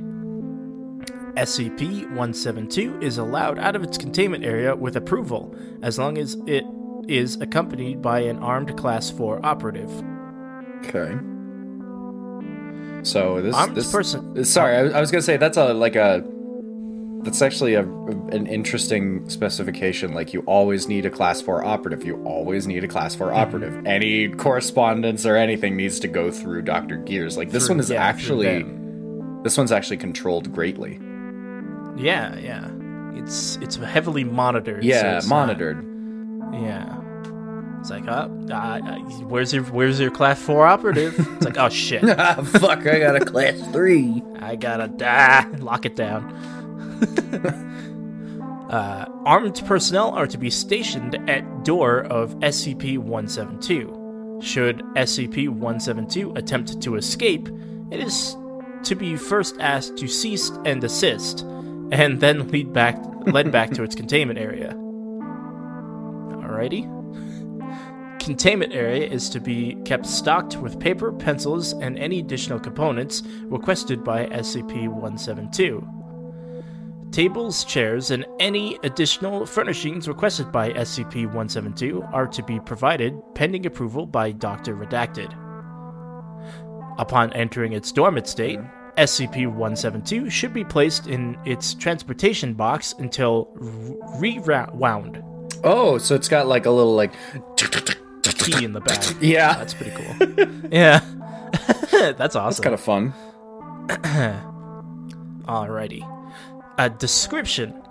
SCP-172 1.39 3.01
is 3.03 3.17
allowed 3.17 3.59
out 3.59 3.75
of 3.75 3.83
its 3.83 3.97
containment 3.97 4.43
area 4.43 4.75
with 4.75 4.95
approval, 4.95 5.55
as 5.81 5.97
long 5.97 6.17
as 6.17 6.35
it 6.47 6.63
is 7.07 7.39
accompanied 7.41 8.01
by 8.01 8.19
an 8.19 8.37
armed 8.39 8.75
Class 8.77 9.09
4 9.09 9.39
operative. 9.45 9.89
okay. 10.85 11.17
So 13.01 13.41
this 13.41 13.55
Armed 13.55 13.75
this 13.77 13.89
person- 13.89 14.43
Sorry, 14.43 14.75
I, 14.75 14.97
I 14.97 14.99
was 14.99 15.09
gonna 15.09 15.21
say 15.21 15.37
that's 15.37 15.55
a 15.55 15.73
like 15.73 15.95
a. 15.95 16.21
That's 17.23 17.41
actually 17.41 17.73
a 17.75 17.83
an 17.83 18.45
interesting 18.47 19.27
specification. 19.29 20.13
Like 20.13 20.33
you 20.33 20.41
always 20.41 20.89
need 20.89 21.05
a 21.05 21.09
class 21.09 21.41
four 21.41 21.63
operative. 21.63 22.03
You 22.05 22.21
always 22.25 22.67
need 22.67 22.83
a 22.83 22.89
class 22.89 23.15
four 23.15 23.27
Mm-hmm. 23.27 23.37
operative. 23.39 23.85
Any 23.85 24.27
correspondence 24.27 25.25
or 25.25 25.37
anything 25.37 25.77
needs 25.77 25.99
to 26.01 26.09
go 26.09 26.29
through 26.29 26.63
Doctor 26.63 26.97
Gears. 26.97 27.37
Like 27.37 27.51
this 27.51 27.67
Through- 27.67 27.75
one 27.75 27.79
is 27.79 27.89
yeah, 27.89 28.03
actually. 28.03 28.65
This 29.43 29.57
one's 29.57 29.71
actually 29.71 29.97
controlled 29.97 30.51
greatly. 30.51 30.99
Yeah, 31.99 32.35
yeah. 32.37 32.67
It's 33.13 33.57
it's 33.61 33.75
heavily 33.75 34.23
monitored. 34.23 34.81
so 34.83 34.87
Yeah, 34.87 35.13
not- 35.13 35.27
monitored. 35.27 35.85
Yeah. 36.53 36.95
It's 37.79 37.89
like, 37.89 38.07
uh, 38.09 38.27
uh, 38.49 38.53
uh, 38.53 38.97
where's 39.29 39.53
your 39.53 39.63
where's 39.63 40.01
your 40.01 40.11
class 40.11 40.41
four 40.41 40.67
operative? 40.67 41.17
It's 41.37 41.45
like, 41.45 41.57
oh 41.57 41.69
shit, 41.69 42.03
ah, 42.19 42.35
fuck! 42.43 42.85
I 42.85 42.99
got 42.99 43.15
a 43.15 43.23
class 43.23 43.57
three. 43.71 44.21
I 44.39 44.57
gotta 44.57 44.89
die. 44.89 45.45
lock 45.59 45.85
it 45.85 45.95
down. 45.95 46.29
uh, 48.69 49.05
armed 49.25 49.61
personnel 49.65 50.09
are 50.11 50.27
to 50.27 50.37
be 50.37 50.49
stationed 50.49 51.15
at 51.29 51.63
door 51.63 52.01
of 52.03 52.35
SCP-172. 52.39 54.43
Should 54.43 54.79
SCP-172 54.95 56.37
attempt 56.37 56.81
to 56.81 56.95
escape, 56.95 57.47
it 57.91 57.99
is 58.01 58.35
to 58.83 58.95
be 58.95 59.15
first 59.17 59.55
asked 59.59 59.97
to 59.97 60.07
cease 60.07 60.49
and 60.65 60.79
desist, 60.81 61.45
and 61.91 62.19
then 62.19 62.47
lead 62.49 62.73
back 62.73 62.97
led 63.27 63.51
back 63.51 63.71
to 63.71 63.83
its 63.83 63.95
containment 63.95 64.39
area. 64.39 64.73
Alrighty. 66.41 66.95
Containment 68.19 68.73
area 68.73 69.07
is 69.07 69.29
to 69.29 69.39
be 69.39 69.75
kept 69.85 70.05
stocked 70.05 70.57
with 70.57 70.79
paper, 70.79 71.11
pencils, 71.11 71.73
and 71.73 71.97
any 71.97 72.19
additional 72.19 72.59
components 72.59 73.23
requested 73.43 74.03
by 74.03 74.25
SCP 74.27 74.87
172. 74.87 75.87
Tables, 77.11 77.63
chairs, 77.63 78.11
and 78.11 78.25
any 78.39 78.77
additional 78.83 79.45
furnishings 79.45 80.07
requested 80.07 80.51
by 80.51 80.71
SCP 80.73 81.25
172 81.25 82.03
are 82.13 82.27
to 82.27 82.43
be 82.43 82.59
provided 82.59 83.19
pending 83.33 83.65
approval 83.65 84.05
by 84.05 84.31
Dr. 84.31 84.75
Redacted. 84.75 85.33
Upon 86.99 87.33
entering 87.33 87.73
its 87.73 87.91
dormant 87.91 88.27
state, 88.27 88.59
SCP 88.97 89.47
172 89.47 90.29
should 90.29 90.53
be 90.53 90.63
placed 90.63 91.07
in 91.07 91.37
its 91.45 91.73
transportation 91.73 92.53
box 92.53 92.93
until 92.99 93.49
rewound. 94.19 95.23
Oh, 95.63 95.97
so 95.97 96.15
it's 96.15 96.27
got 96.27 96.47
like 96.47 96.65
a 96.65 96.71
little 96.71 96.95
like. 96.95 97.13
Key 98.23 98.65
in 98.65 98.73
the 98.73 98.81
back. 98.81 99.03
Yeah, 99.21 99.53
That's 99.55 99.73
pretty 99.73 99.91
cool. 99.91 100.69
yeah. 100.71 100.99
That's 102.17 102.35
awesome. 102.35 102.45
that's 102.45 102.59
kind 102.59 102.73
of 102.73 102.79
fun. 102.81 103.13
Alrighty. 105.45 106.05
A 106.77 106.89
description 106.89 107.81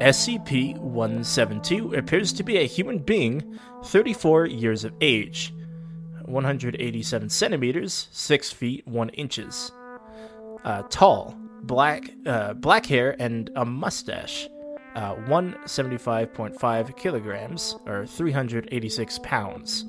SCP 0.00 0.76
172 0.78 1.94
appears 1.94 2.32
to 2.34 2.42
be 2.42 2.58
a 2.58 2.66
human 2.66 2.98
being, 2.98 3.58
34 3.84 4.46
years 4.46 4.84
of 4.84 4.92
age, 5.00 5.54
187 6.26 7.28
centimeters, 7.30 8.08
6 8.10 8.52
feet 8.52 8.86
1 8.86 9.08
inches. 9.10 9.72
Uh, 10.66 10.82
tall, 10.90 11.34
black, 11.62 12.10
uh, 12.26 12.52
black 12.54 12.84
hair, 12.86 13.14
and 13.20 13.50
a 13.54 13.64
mustache. 13.64 14.48
Uh, 14.96 15.14
175.5 15.28 16.96
kilograms, 16.96 17.76
or 17.86 18.04
386 18.06 19.20
pounds, 19.22 19.84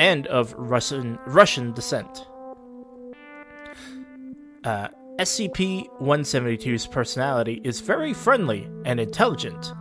and 0.00 0.26
of 0.26 0.54
Russian 0.56 1.18
Russian 1.26 1.72
descent. 1.72 2.26
Uh, 4.64 4.88
SCP-172's 5.18 6.86
personality 6.86 7.60
is 7.62 7.80
very 7.80 8.14
friendly 8.14 8.68
and 8.84 8.98
intelligent, 8.98 9.72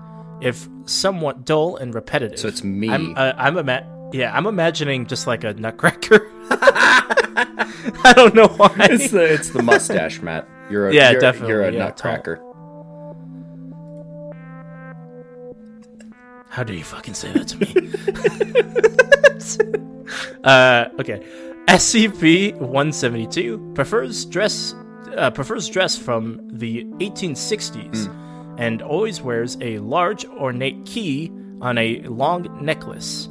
if 0.41 0.67
somewhat 0.85 1.45
dull 1.45 1.77
and 1.77 1.95
repetitive. 1.95 2.39
So 2.39 2.47
it's 2.47 2.63
me. 2.63 2.89
I'm, 2.89 3.17
uh, 3.17 3.33
I'm 3.37 3.57
ima- 3.57 4.09
yeah, 4.13 4.35
I'm 4.35 4.45
imagining 4.45 5.07
just 5.07 5.25
like 5.27 5.43
a 5.43 5.53
nutcracker. 5.53 6.29
I 8.03 8.13
don't 8.15 8.35
know 8.35 8.47
why. 8.47 8.71
It's 8.79 9.11
the 9.11 9.33
it's 9.33 9.49
the 9.49 9.61
mustache, 9.63 10.21
Matt. 10.21 10.47
You're 10.69 10.89
a 10.89 10.93
Yeah, 10.93 11.11
you're, 11.11 11.21
definitely, 11.21 11.49
You're 11.49 11.63
a 11.63 11.71
yeah, 11.71 11.79
nutcracker. 11.79 12.39
How 16.49 16.63
do 16.63 16.73
you 16.73 16.83
fucking 16.83 17.13
say 17.13 17.31
that 17.31 17.47
to 17.49 17.57
me? 17.59 17.73
uh, 20.43 20.85
okay. 20.99 21.21
SCP-172 21.67 23.75
prefers 23.75 24.25
dress 24.25 24.73
uh, 25.15 25.29
prefers 25.31 25.69
dress 25.69 25.97
from 25.97 26.41
the 26.51 26.83
1860s 26.83 28.09
and 28.57 28.81
always 28.81 29.21
wears 29.21 29.57
a 29.61 29.77
large 29.79 30.25
ornate 30.25 30.85
key 30.85 31.31
on 31.61 31.77
a 31.77 32.01
long 32.01 32.47
necklace. 32.63 33.29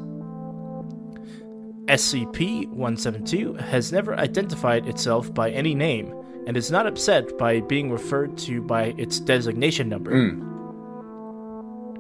SCP 1.91 2.69
172 2.69 3.55
has 3.55 3.91
never 3.93 4.15
identified 4.15 4.87
itself 4.87 5.33
by 5.35 5.51
any 5.51 5.75
name 5.75 6.15
and 6.47 6.57
is 6.57 6.71
not 6.71 6.87
upset 6.87 7.37
by 7.37 7.61
being 7.61 7.91
referred 7.91 8.39
to 8.39 8.63
by 8.63 8.95
its 8.97 9.19
designation 9.21 9.89
number. 9.89 10.13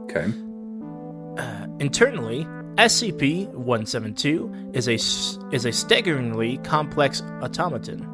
Okay. 0.04 0.32
Internally, 1.80 2.44
SCP-172 2.76 4.76
is 4.76 4.86
a 4.86 4.94
is 5.54 5.64
a 5.64 5.72
staggeringly 5.72 6.58
complex 6.58 7.22
automaton, 7.40 8.06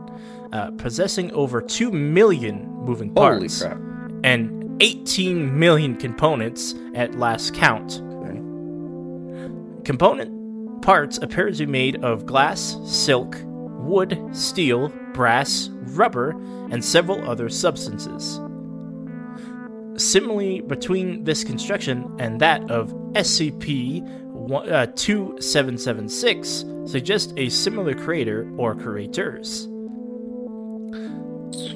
uh, 0.52 0.70
possessing 0.78 1.32
over 1.32 1.60
two 1.60 1.90
million 1.90 2.64
moving 2.84 3.08
Holy 3.08 3.40
parts 3.40 3.62
crap. 3.62 3.76
and 4.22 4.80
18 4.80 5.58
million 5.58 5.96
components 5.96 6.76
at 6.94 7.18
last 7.18 7.54
count. 7.54 8.00
Okay. 8.00 8.40
Component 9.84 10.35
parts 10.86 11.18
appear 11.18 11.50
to 11.50 11.66
be 11.66 11.66
made 11.66 12.02
of 12.04 12.24
glass, 12.26 12.78
silk, 12.84 13.36
wood, 13.44 14.16
steel, 14.30 14.88
brass, 15.14 15.68
rubber, 15.96 16.30
and 16.70 16.84
several 16.84 17.28
other 17.28 17.48
substances. 17.48 18.40
Similarly, 20.00 20.60
between 20.60 21.24
this 21.24 21.42
construction 21.42 22.14
and 22.20 22.40
that 22.40 22.70
of 22.70 22.92
SCP 23.14 24.00
uh, 24.52 24.86
2776 24.94 26.64
suggest 26.84 27.34
a 27.36 27.48
similar 27.48 27.92
creator 27.92 28.48
or 28.56 28.76
creators. 28.76 29.66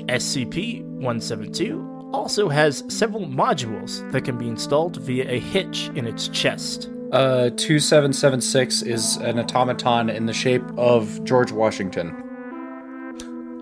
SCP 0.07 0.85
172 0.85 2.11
also 2.13 2.49
has 2.49 2.85
several 2.87 3.27
modules 3.27 4.09
that 4.13 4.25
can 4.25 4.39
be 4.39 4.47
installed 4.47 4.99
via 4.99 5.29
a 5.29 5.41
hitch 5.41 5.91
in 5.97 6.07
its 6.07 6.29
chest. 6.29 6.89
Uh, 7.13 7.51
2776 7.51 8.83
is 8.83 9.17
an 9.17 9.41
automaton 9.41 10.09
in 10.09 10.27
the 10.27 10.33
shape 10.33 10.63
of 10.77 11.25
George 11.25 11.51
Washington. 11.51 12.15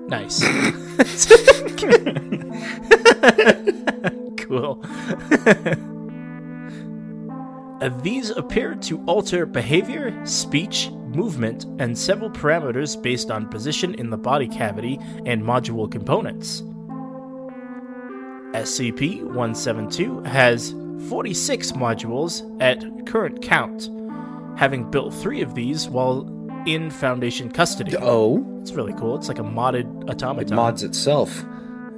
Nice. 0.09 0.43
cool. 4.38 4.85
Uh, 7.81 7.90
These 8.02 8.31
appear 8.31 8.75
to 8.75 8.99
alter 9.07 9.47
behavior, 9.47 10.12
speech, 10.26 10.90
movement, 10.90 11.64
and 11.78 11.97
several 11.97 12.28
parameters 12.28 13.00
based 13.00 13.31
on 13.31 13.49
position 13.49 13.95
in 13.95 14.11
the 14.11 14.17
body 14.17 14.49
cavity 14.49 14.99
and 15.26 15.45
module 15.45 15.88
components. 15.88 16.62
SCP 18.52 19.23
172 19.23 20.23
has 20.23 20.75
46 21.09 21.73
modules 21.73 22.43
at 22.61 22.85
current 23.07 23.40
count, 23.43 23.90
having 24.59 24.90
built 24.90 25.14
three 25.14 25.40
of 25.43 25.55
these 25.55 25.88
while 25.88 26.26
in 26.67 26.90
Foundation 26.90 27.50
custody. 27.50 27.97
Oh, 28.00 28.45
It's 28.61 28.73
really 28.73 28.93
cool. 28.95 29.17
It's 29.17 29.28
like 29.28 29.38
a 29.38 29.43
modded 29.43 30.11
automaton. 30.11 30.52
it 30.52 30.57
mods 30.57 30.83
itself. 30.83 31.45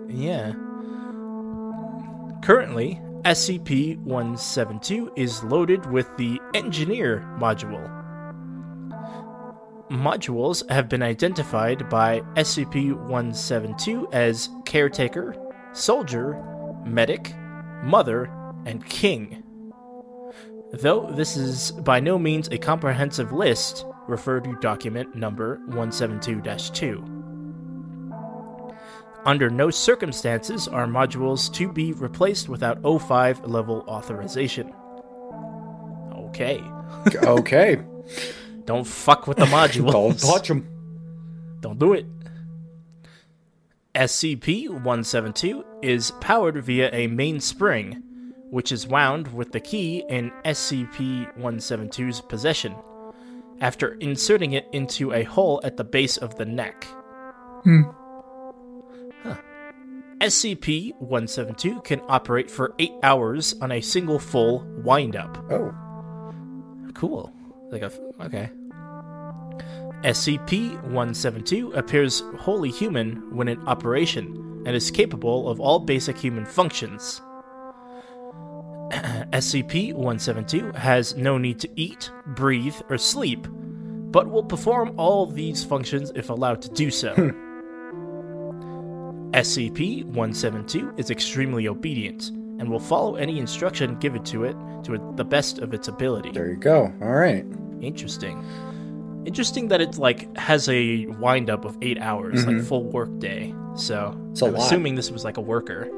Yeah. 0.09 0.53
Currently, 2.43 3.01
SCP 3.25 3.99
172 3.99 5.13
is 5.17 5.43
loaded 5.45 5.85
with 5.91 6.09
the 6.17 6.41
Engineer 6.55 7.21
module. 7.39 7.87
Modules 9.91 10.69
have 10.71 10.89
been 10.89 11.03
identified 11.03 11.89
by 11.89 12.21
SCP 12.37 12.95
172 13.09 14.09
as 14.13 14.49
Caretaker, 14.65 15.35
Soldier, 15.73 16.43
Medic, 16.87 17.35
Mother, 17.83 18.31
and 18.67 18.85
King. 18.87 19.43
Though 20.73 21.11
this 21.11 21.37
is 21.37 21.73
by 21.73 22.01
no 22.01 22.19
means 22.19 22.49
a 22.49 22.59
comprehensive 22.59 23.33
list, 23.33 23.85
refer 24.07 24.41
to 24.41 24.57
document 24.61 25.15
number 25.15 25.57
172 25.67 26.41
2. 26.73 27.21
Under 29.27 29.51
no 29.51 29.71
circumstances 29.71 30.67
are 30.69 30.87
modules 30.87 31.53
to 31.55 31.71
be 31.71 31.93
replaced 31.93 32.49
without 32.49 32.81
O5 32.83 33.49
level 33.49 33.85
authorization. 33.87 34.73
Okay. 36.13 36.63
okay. 37.23 37.83
Don't 38.65 38.87
fuck 38.87 39.27
with 39.27 39.39
the 39.39 39.47
modules. 39.47 39.93
Don't 39.93 40.19
touch 40.19 40.49
them. 40.49 40.67
Don't 41.61 41.79
do 41.79 41.93
it. 41.93 42.07
SCP 43.95 44.69
172 44.69 45.65
is 45.83 46.13
powered 46.21 46.63
via 46.65 46.89
a 46.95 47.09
main 47.09 47.41
spring, 47.41 48.03
which 48.51 48.73
is 48.73 48.87
wound 48.87 49.33
with 49.33 49.53
the 49.53 49.61
key 49.61 50.05
in 50.09 50.31
SCP 50.45 51.37
172's 51.39 52.21
possession, 52.21 52.75
after 53.61 53.95
inserting 53.95 54.53
it 54.53 54.67
into 54.73 55.13
a 55.13 55.23
hole 55.23 55.61
at 55.65 55.77
the 55.77 55.85
base 55.85 56.17
of 56.17 56.37
the 56.37 56.45
neck. 56.45 56.85
Hmm. 57.63 57.83
SCP 60.21 60.93
172 61.01 61.81
can 61.81 62.03
operate 62.09 62.51
for 62.51 62.75
8 62.79 62.93
hours 63.03 63.55
on 63.63 63.73
a 63.73 63.81
single 63.81 64.19
full 64.19 64.67
wind 64.85 65.17
up. 65.17 65.39
Oh. 65.51 65.75
Cool. 66.95 67.33
Like 67.71 67.83
a 67.83 67.93
okay. 68.21 68.51
SCP-172 70.03 71.77
appears 71.77 72.23
wholly 72.39 72.71
human 72.71 73.35
when 73.37 73.49
in 73.49 73.61
operation 73.69 74.63
and 74.67 74.75
is 74.75 74.91
capable 74.91 75.49
of 75.49 75.61
all 75.61 75.79
basic 75.79 76.17
human 76.17 76.47
functions. 76.47 77.21
SCP-172 79.33 80.75
has 80.75 81.17
no 81.17 81.39
need 81.39 81.61
to 81.61 81.69
eat, 81.77 82.11
breathe, 82.27 82.75
or 82.89 82.99
sleep, 82.99 83.47
but 84.11 84.29
will 84.29 84.43
perform 84.43 84.93
all 84.99 85.27
these 85.27 85.65
functions 85.65 86.11
if 86.15 86.31
allowed 86.31 86.61
to 86.63 86.69
do 86.71 86.91
so. 86.91 87.15
Hmm. 87.15 87.31
SCP-172 89.31 90.99
is 90.99 91.11
extremely 91.11 91.69
obedient 91.69 92.31
and 92.31 92.69
will 92.69 92.81
follow 92.81 93.15
any 93.15 93.39
instruction 93.39 93.97
given 94.01 94.25
to 94.25 94.43
it 94.45 94.57
to 94.83 94.99
the 95.15 95.25
best 95.25 95.61
of 95.61 95.73
its 95.73 95.87
ability. 95.87 96.33
There 96.33 96.51
you 96.51 96.57
go. 96.57 96.93
All 97.01 97.13
right. 97.13 97.47
Interesting. 97.81 98.45
Interesting 99.25 99.69
that 99.69 99.81
it 99.81 99.99
like 99.99 100.37
has 100.37 100.69
a 100.69 101.07
wind 101.07 101.49
up 101.49 101.65
of 101.65 101.79
eight 101.81 101.99
hours, 101.99 102.45
like 102.45 102.57
mm-hmm. 102.57 102.67
full 102.67 102.85
work 102.85 103.17
day. 103.21 103.55
So 103.77 104.19
It's 104.33 104.43
I'm 104.43 104.57
assuming 104.57 104.97
this 104.97 105.13
was 105.13 105.25
like 105.25 105.37
a 105.37 105.41
worker, 105.41 105.89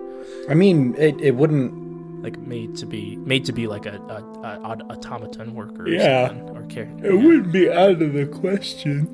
I 0.48 0.54
mean, 0.54 0.94
it, 0.98 1.20
it 1.20 1.34
wouldn't. 1.34 1.81
Like 2.22 2.38
made 2.38 2.76
to 2.76 2.86
be 2.86 3.16
made 3.16 3.44
to 3.46 3.52
be 3.52 3.66
like 3.66 3.84
a, 3.86 3.96
a, 4.08 4.46
a, 4.46 4.60
a 4.60 4.82
automaton 4.92 5.54
worker. 5.54 5.82
Or 5.82 5.88
Yeah. 5.88 6.28
something, 6.28 6.56
or 6.56 6.62
care. 6.66 6.90
It 7.02 7.12
wouldn't 7.14 7.52
be 7.52 7.70
out 7.70 8.00
of 8.00 8.12
the 8.12 8.26
question. 8.26 9.08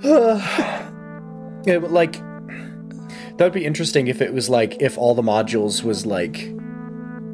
yeah, 1.64 1.78
but 1.80 1.90
like 1.92 2.12
that 3.36 3.44
would 3.44 3.52
be 3.52 3.64
interesting 3.64 4.08
if 4.08 4.20
it 4.20 4.32
was 4.32 4.48
like 4.48 4.80
if 4.80 4.96
all 4.98 5.14
the 5.14 5.22
modules 5.22 5.82
was 5.84 6.06
like 6.06 6.50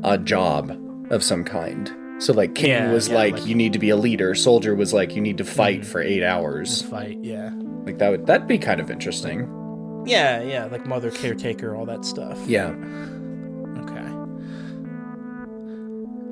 a 0.02 0.18
job 0.18 0.76
of 1.10 1.22
some 1.22 1.44
kind. 1.44 1.92
So 2.18 2.32
like 2.32 2.54
King 2.54 2.70
Yeah, 2.70 2.92
was 2.92 3.08
yeah, 3.08 3.14
like, 3.16 3.32
like- 3.32 3.40
Mm-hmm. 3.42 3.48
you 3.50 3.54
need 3.54 3.72
to 3.74 3.78
be 3.78 3.90
a 3.90 3.96
leader. 3.96 4.34
Soldier 4.34 4.74
was 4.74 4.92
like 4.92 5.14
you 5.16 5.20
need 5.22 5.38
to 5.38 5.44
fight 5.44 5.84
for 5.84 6.00
eight 6.00 6.22
hours. 6.22 6.82
fight. 6.82 7.18
Yeah, 7.22 7.50
Like 7.84 7.98
that 7.98 8.10
would 8.10 8.26
that'd 8.26 8.46
be 8.46 8.58
kind 8.58 8.80
of 8.80 8.90
interesting. 8.90 9.48
yeah, 10.06 10.42
yeah. 10.42 10.66
Like 10.66 10.86
mother 10.86 11.10
caretaker, 11.10 11.74
all 11.74 11.86
that 11.86 12.04
stuff. 12.04 12.38
Yeah. 12.46 12.74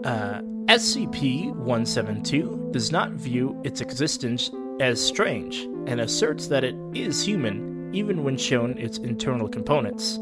Uh, 0.05 0.41
SCP-172 0.67 2.73
does 2.73 2.91
not 2.91 3.13
view 3.13 3.61
its 3.65 3.81
existence 3.81 4.51
as 4.81 5.01
strange 5.05 5.61
and 5.87 6.01
asserts 6.01 6.49
that 6.49 6.65
it 6.65 6.75
is 6.95 7.25
human 7.25 7.95
even 7.95 8.25
when 8.25 8.37
shown 8.37 8.77
its 8.79 8.99
internal 8.99 9.49
components. 9.49 10.19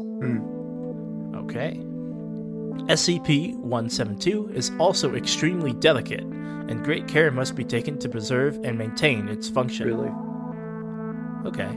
Okay. 1.35 1.79
SCP-172 2.87 4.53
is 4.53 4.71
also 4.77 5.15
extremely 5.15 5.73
delicate, 5.73 6.21
and 6.21 6.83
great 6.83 7.07
care 7.07 7.31
must 7.31 7.55
be 7.55 7.63
taken 7.63 7.97
to 7.99 8.09
preserve 8.09 8.59
and 8.63 8.77
maintain 8.77 9.27
its 9.27 9.49
function. 9.49 9.87
Really. 9.87 10.11
Okay. 11.45 11.75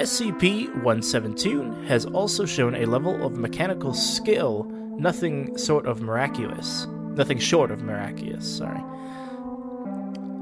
SCP-172 0.00 1.86
has 1.86 2.06
also 2.06 2.44
shown 2.44 2.74
a 2.74 2.84
level 2.84 3.24
of 3.24 3.36
mechanical 3.36 3.94
skill 3.94 4.68
nothing 4.96 5.56
sort 5.56 5.86
of 5.86 6.00
miraculous. 6.00 6.86
Nothing 7.14 7.38
short 7.38 7.70
of 7.70 7.82
miraculous, 7.82 8.58
sorry. 8.58 8.80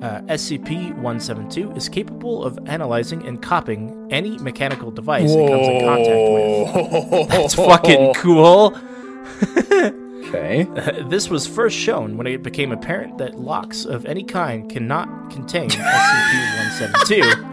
Uh, 0.02 0.20
SCP-172 0.22 1.76
is 1.76 1.88
capable 1.88 2.44
of 2.44 2.58
analyzing 2.66 3.24
and 3.26 3.40
copying 3.40 4.08
any 4.10 4.36
mechanical 4.38 4.90
device 4.90 5.30
it 5.30 5.48
comes 5.48 5.68
in 5.68 5.80
contact 5.86 7.12
with. 7.12 7.28
That's 7.28 7.54
fucking 7.54 8.14
cool! 8.14 8.76
Okay. 10.32 10.66
This 11.08 11.28
was 11.28 11.46
first 11.46 11.76
shown 11.76 12.16
when 12.16 12.26
it 12.26 12.42
became 12.42 12.72
apparent 12.72 13.18
that 13.18 13.38
locks 13.38 13.84
of 13.84 14.06
any 14.06 14.24
kind 14.24 14.70
cannot 14.70 15.30
contain 15.30 15.68
SCP-172. 15.68 17.51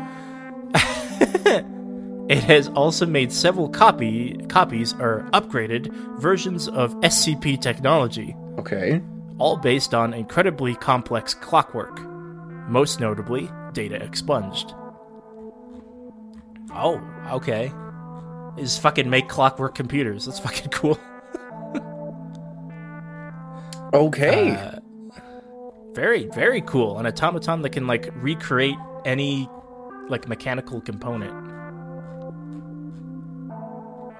It 2.30 2.44
has 2.44 2.70
also 2.70 3.06
made 3.06 3.32
several 3.32 3.68
copy 3.70 4.38
copies 4.48 4.94
or 4.94 5.28
upgraded 5.34 5.92
versions 6.20 6.68
of 6.70 6.94
SCP 7.02 7.60
technology, 7.62 8.36
Okay. 8.58 9.02
all 9.39 9.58
based 9.58 9.94
on 9.94 10.13
incredibly 10.13 10.76
complex 10.76 11.34
clockwork. 11.34 12.00
most 12.70 13.00
notably 13.00 13.50
data 13.74 13.96
expunged. 13.96 14.74
Oh, 16.72 17.02
okay. 17.32 17.72
Is 18.58 18.78
fucking 18.78 19.10
make 19.10 19.28
clockwork 19.28 19.74
computers. 19.74 20.26
That's 20.26 20.38
fucking 20.39 20.70
cool. 20.72 21.00
Okay. 23.94 24.52
Uh, 24.52 24.80
very, 25.94 26.26
very 26.28 26.62
cool. 26.62 27.00
An 27.00 27.08
automaton 27.08 27.63
that 27.63 27.72
can 27.72 27.88
like 27.88 28.10
recreate 28.18 28.76
any 29.06 29.50
like 30.10 30.28
mechanical 30.28 30.80
component. 30.82 31.34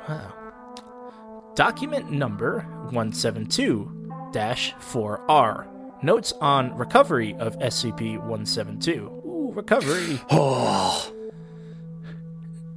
Wow. 0.10 1.52
Document 1.56 2.12
number 2.12 2.62
172 2.92 4.10
4R. 4.34 5.68
Notes 6.04 6.34
on 6.40 6.76
recovery 6.78 7.36
of 7.36 7.58
SCP 7.60 8.18
172. 8.18 9.22
Ooh, 9.26 9.52
recovery. 9.54 10.20
oh. 10.32 11.14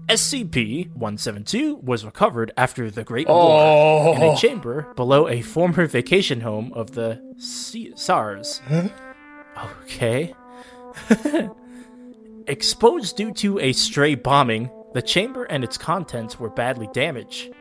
SCP 0.09 0.89
172 0.91 1.77
was 1.77 2.05
recovered 2.05 2.53
after 2.57 2.91
the 2.91 3.05
Great 3.05 3.27
oh. 3.31 3.35
War 4.05 4.17
in 4.17 4.23
a 4.23 4.27
Oh. 4.33 4.37
chamber 4.41 4.93
below 4.97 5.29
a 5.29 5.41
former 5.43 5.87
vacation 5.87 6.41
home 6.41 6.73
of 6.75 6.93
the 6.93 7.23
C- 7.39 7.93
Tsars. 7.95 8.61
Okay. 9.85 10.35
Exposed 12.47 13.17
due 13.17 13.33
to 13.35 13.59
a 13.61 13.73
stray 13.73 14.17
bombing, 14.17 14.69
the 14.95 15.03
chamber 15.03 15.45
and 15.45 15.65
its 15.65 15.79
contents 15.79 16.39
were 16.39 16.51
badly 16.51 16.89
damaged. 16.93 17.53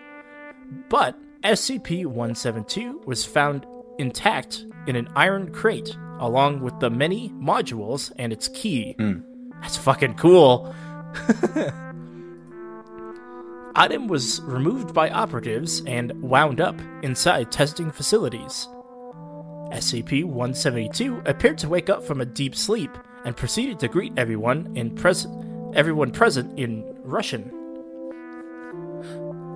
But 0.90 1.18
SCP 1.44 2.06
172 2.06 3.02
was 3.06 3.26
found 3.26 3.66
intact 3.98 4.66
in 4.88 4.96
an 4.96 5.10
iron 5.16 5.52
crate, 5.52 5.96
along 6.20 6.62
with 6.62 6.80
the 6.80 6.90
many 6.90 7.30
modules 7.30 8.12
and 8.18 8.32
its 8.34 8.48
key. 8.50 8.94
Hmm. 8.94 9.20
That's 9.62 9.78
fucking 9.78 10.16
cool. 10.16 10.74
Item 13.76 14.08
was 14.08 14.42
removed 14.42 14.94
by 14.94 15.10
operatives 15.10 15.82
and 15.86 16.12
wound 16.22 16.60
up 16.60 16.76
inside 17.04 17.52
testing 17.52 17.92
facilities. 17.92 18.68
SCP 19.72 20.26
172 20.26 21.22
appeared 21.26 21.58
to 21.60 21.70
wake 21.70 21.90
up 21.90 22.04
from 22.04 22.20
a 22.20 22.26
deep 22.26 22.56
sleep 22.56 22.92
and 23.24 23.38
proceeded 23.38 23.80
to 23.80 23.88
greet 23.88 24.12
everyone 24.18 24.76
in 24.76 24.94
pres- 24.94 25.28
everyone 25.74 26.12
present 26.12 26.58
in 26.60 26.84
Russian. 27.04 27.44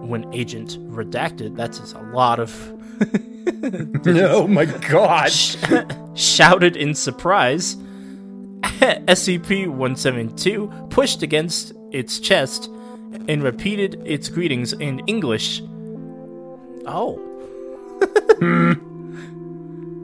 When 0.08 0.32
Agent 0.34 0.78
Redacted, 0.92 1.56
that's 1.56 1.94
a 1.94 2.02
lot 2.02 2.40
of 2.40 2.52
oh 4.06 4.48
my 4.48 4.66
god. 4.66 5.32
shouted 6.16 6.76
in 6.76 6.94
surprise. 6.94 7.76
SCP 8.66 9.68
172 9.68 10.72
pushed 10.90 11.22
against 11.22 11.74
its 11.92 12.20
chest 12.20 12.70
and 13.28 13.44
repeated 13.44 14.02
its 14.06 14.30
greetings 14.30 14.74
in 14.74 15.00
English. 15.08 15.62
Oh. 16.86 17.18
Hmm. 18.40 18.74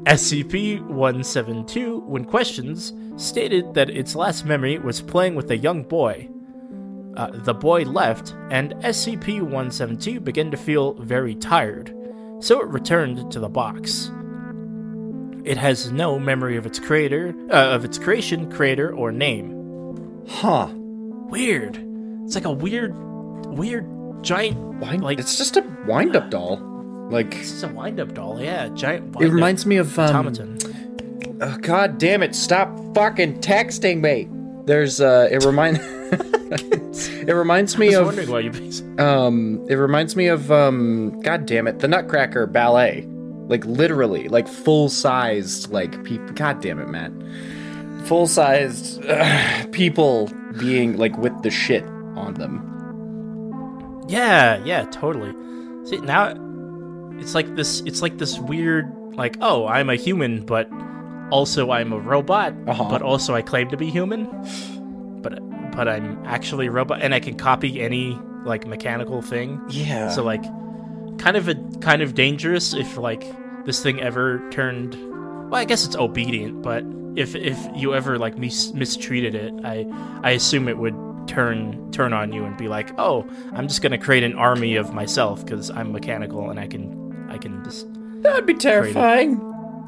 SCP 0.05 0.81
172, 0.81 1.99
when 1.99 2.25
questions, 2.25 2.93
stated 3.21 3.73
that 3.73 3.89
its 3.89 4.15
last 4.15 4.45
memory 4.45 4.77
was 4.77 5.01
playing 5.01 5.35
with 5.35 5.51
a 5.51 5.57
young 5.57 5.83
boy. 5.83 6.29
Uh, 7.15 7.29
the 7.31 7.53
boy 7.53 7.83
left, 7.83 8.33
and 8.49 8.73
SCP 8.75 9.41
172 9.41 10.19
began 10.19 10.49
to 10.51 10.57
feel 10.57 10.93
very 10.93 11.35
tired, 11.35 11.93
so 12.39 12.61
it 12.61 12.67
returned 12.67 13.31
to 13.31 13.39
the 13.39 13.49
box. 13.49 14.11
It 15.43 15.57
has 15.57 15.91
no 15.91 16.19
memory 16.19 16.55
of 16.55 16.65
its 16.65 16.79
creator, 16.79 17.33
uh, 17.49 17.75
of 17.75 17.83
its 17.83 17.97
creation, 17.97 18.51
creator, 18.51 18.93
or 18.93 19.11
name. 19.11 20.25
Huh. 20.27 20.69
Weird. 20.73 21.77
It's 22.25 22.35
like 22.35 22.45
a 22.45 22.51
weird, 22.51 22.95
weird 23.47 23.85
giant. 24.23 24.57
Wind- 24.79 25.03
like 25.03 25.19
it's 25.19 25.37
just 25.37 25.57
a 25.57 25.63
wind 25.85 26.15
up 26.15 26.29
doll. 26.29 26.59
Like 27.11 27.35
it's 27.35 27.51
just 27.51 27.63
a 27.63 27.67
wind-up 27.67 28.13
doll. 28.13 28.41
Yeah, 28.41 28.69
giant. 28.69 29.07
it 29.07 29.15
wind-up 29.15 29.33
reminds 29.33 29.65
me 29.65 29.75
of 29.77 29.99
um, 29.99 30.15
automaton. 30.15 30.57
Oh, 31.41 31.57
God 31.57 31.97
damn 31.97 32.21
it! 32.21 32.35
Stop 32.35 32.69
fucking 32.93 33.39
texting 33.39 34.01
me. 34.01 34.29
There's 34.65 35.01
uh, 35.01 35.27
it 35.31 35.43
remind. 35.43 35.79
it 35.81 37.33
reminds 37.33 37.75
I 37.75 37.79
me 37.79 37.87
was 37.87 37.95
of 37.95 38.05
wondering 38.05 38.29
why 38.29 38.39
you. 38.39 39.03
um, 39.03 39.65
it 39.67 39.75
reminds 39.75 40.15
me 40.15 40.27
of 40.27 40.51
um, 40.51 41.19
God 41.21 41.47
damn 41.47 41.67
it, 41.67 41.79
the 41.79 41.87
Nutcracker 41.87 42.45
ballet. 42.45 43.07
Like 43.47 43.65
literally, 43.65 44.27
like 44.27 44.47
full 44.47 44.87
sized, 44.87 45.71
like 45.71 46.03
people. 46.03 46.27
God 46.33 46.61
damn 46.61 46.79
it, 46.79 46.89
Matt. 46.89 47.11
Full 48.07 48.27
sized 48.27 49.03
uh, 49.05 49.65
people 49.71 50.29
being 50.59 50.97
like 50.97 51.17
with 51.17 51.41
the 51.41 51.49
shit 51.49 51.83
on 52.15 52.35
them. 52.35 52.67
Yeah, 54.07 54.63
yeah, 54.63 54.83
totally. 54.85 55.33
See 55.87 55.97
now, 55.97 56.35
it's 57.19 57.33
like 57.33 57.55
this. 57.55 57.81
It's 57.81 58.03
like 58.03 58.19
this 58.19 58.37
weird, 58.37 58.85
like, 59.15 59.37
oh, 59.41 59.65
I'm 59.65 59.89
a 59.89 59.95
human, 59.95 60.45
but 60.45 60.69
also 61.31 61.71
I'm 61.71 61.91
a 61.93 61.99
robot, 61.99 62.53
Uh-huh. 62.67 62.85
but 62.89 63.01
also 63.01 63.33
I 63.33 63.41
claim 63.41 63.69
to 63.69 63.77
be 63.77 63.89
human, 63.89 64.27
but 65.21 65.39
but 65.75 65.87
I'm 65.87 66.21
actually 66.25 66.67
a 66.67 66.71
robot, 66.71 67.01
and 67.01 67.13
I 67.15 67.19
can 67.19 67.35
copy 67.35 67.81
any 67.81 68.19
like 68.45 68.67
mechanical 68.67 69.21
thing. 69.21 69.61
Yeah. 69.69 70.09
So 70.09 70.23
like, 70.23 70.43
kind 71.17 71.37
of 71.37 71.47
a 71.47 71.55
kind 71.79 72.01
of 72.01 72.13
dangerous 72.13 72.73
if 72.73 72.97
like 72.97 73.23
this 73.65 73.81
thing 73.81 73.99
ever 74.01 74.41
turned. 74.51 74.95
Well, 75.49 75.59
I 75.61 75.65
guess 75.65 75.85
it's 75.85 75.95
obedient, 75.95 76.61
but 76.61 76.83
if 77.15 77.35
if 77.35 77.57
you 77.75 77.93
ever 77.93 78.17
like 78.17 78.37
mis- 78.37 78.73
mistreated 78.73 79.35
it, 79.35 79.53
I 79.63 79.85
I 80.23 80.31
assume 80.31 80.67
it 80.67 80.77
would 80.77 80.95
turn 81.27 81.91
turn 81.91 82.13
on 82.13 82.33
you 82.33 82.43
and 82.45 82.57
be 82.57 82.67
like, 82.67 82.89
oh, 82.97 83.25
I'm 83.53 83.67
just 83.67 83.81
gonna 83.81 83.97
create 83.97 84.23
an 84.23 84.33
army 84.35 84.75
of 84.75 84.93
myself 84.93 85.45
because 85.45 85.69
I'm 85.69 85.91
mechanical 85.91 86.49
and 86.49 86.59
I 86.59 86.67
can 86.67 87.27
I 87.29 87.37
can 87.37 87.63
just 87.63 87.87
that 88.23 88.33
would 88.33 88.45
be 88.45 88.53
terrifying. 88.55 89.39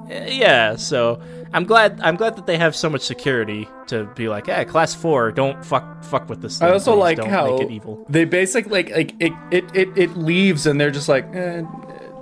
Uh, 0.09 0.25
yeah. 0.27 0.75
So 0.75 1.21
I'm 1.53 1.65
glad 1.65 1.99
I'm 2.01 2.15
glad 2.15 2.35
that 2.35 2.45
they 2.45 2.57
have 2.57 2.75
so 2.75 2.89
much 2.89 3.01
security 3.01 3.67
to 3.87 4.05
be 4.15 4.27
like, 4.29 4.47
yeah, 4.47 4.63
class 4.63 4.93
four, 4.95 5.31
don't 5.31 5.63
fuck 5.63 6.03
fuck 6.03 6.29
with 6.29 6.41
this. 6.41 6.59
Thing, 6.59 6.67
I 6.67 6.71
also 6.71 6.93
please. 6.93 6.99
like 6.99 7.17
don't 7.17 7.29
how 7.29 7.57
make 7.57 7.61
it 7.61 7.71
evil. 7.71 8.05
they 8.09 8.25
basically 8.25 8.83
like 8.83 8.91
like 8.91 9.13
it 9.19 9.33
it, 9.51 9.65
it 9.73 9.89
it 9.97 10.17
leaves 10.17 10.65
and 10.65 10.79
they're 10.79 10.91
just 10.91 11.09
like 11.09 11.25
eh, 11.35 11.63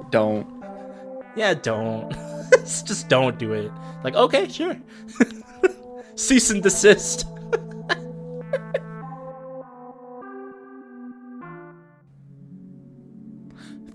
don't. 0.10 0.48
Yeah, 1.36 1.54
don't. 1.54 2.12
Just 2.66 3.08
don't 3.08 3.40
do 3.40 3.54
it. 3.54 3.72
Like, 4.04 4.14
okay, 4.16 4.50
sure. 4.50 4.76
Cease 6.16 6.50
and 6.50 6.62
desist. 6.62 7.26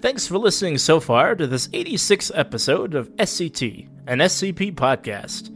Thanks 0.07 0.29
for 0.29 0.39
listening 0.39 0.79
so 0.79 1.01
far 1.01 1.35
to 1.35 1.49
this 1.49 1.67
86th 1.67 2.31
episode 2.33 2.95
of 2.95 3.11
SCT, 3.17 3.89
an 4.07 4.21
SCP 4.21 4.73
podcast. 4.73 5.53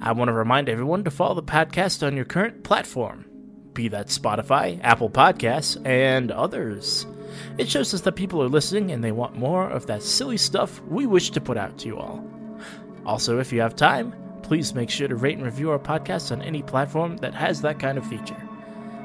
I 0.00 0.12
want 0.12 0.28
to 0.28 0.32
remind 0.32 0.70
everyone 0.70 1.04
to 1.04 1.10
follow 1.10 1.34
the 1.34 1.42
podcast 1.42 2.02
on 2.02 2.16
your 2.16 2.24
current 2.24 2.64
platform, 2.64 3.26
be 3.74 3.88
that 3.88 4.06
Spotify, 4.06 4.80
Apple 4.82 5.10
Podcasts, 5.10 5.78
and 5.86 6.30
others. 6.32 7.04
It 7.58 7.68
shows 7.68 7.92
us 7.92 8.00
that 8.00 8.16
people 8.16 8.42
are 8.42 8.48
listening 8.48 8.92
and 8.92 9.04
they 9.04 9.12
want 9.12 9.36
more 9.36 9.68
of 9.68 9.84
that 9.88 10.02
silly 10.02 10.38
stuff 10.38 10.80
we 10.84 11.04
wish 11.04 11.30
to 11.32 11.40
put 11.42 11.58
out 11.58 11.76
to 11.80 11.88
you 11.88 11.98
all. 11.98 12.24
Also, 13.04 13.40
if 13.40 13.52
you 13.52 13.60
have 13.60 13.76
time, 13.76 14.14
please 14.40 14.74
make 14.74 14.88
sure 14.88 15.06
to 15.06 15.16
rate 15.16 15.36
and 15.36 15.44
review 15.44 15.70
our 15.70 15.78
podcast 15.78 16.32
on 16.32 16.40
any 16.40 16.62
platform 16.62 17.18
that 17.18 17.34
has 17.34 17.60
that 17.60 17.78
kind 17.78 17.98
of 17.98 18.06
feature. 18.06 18.42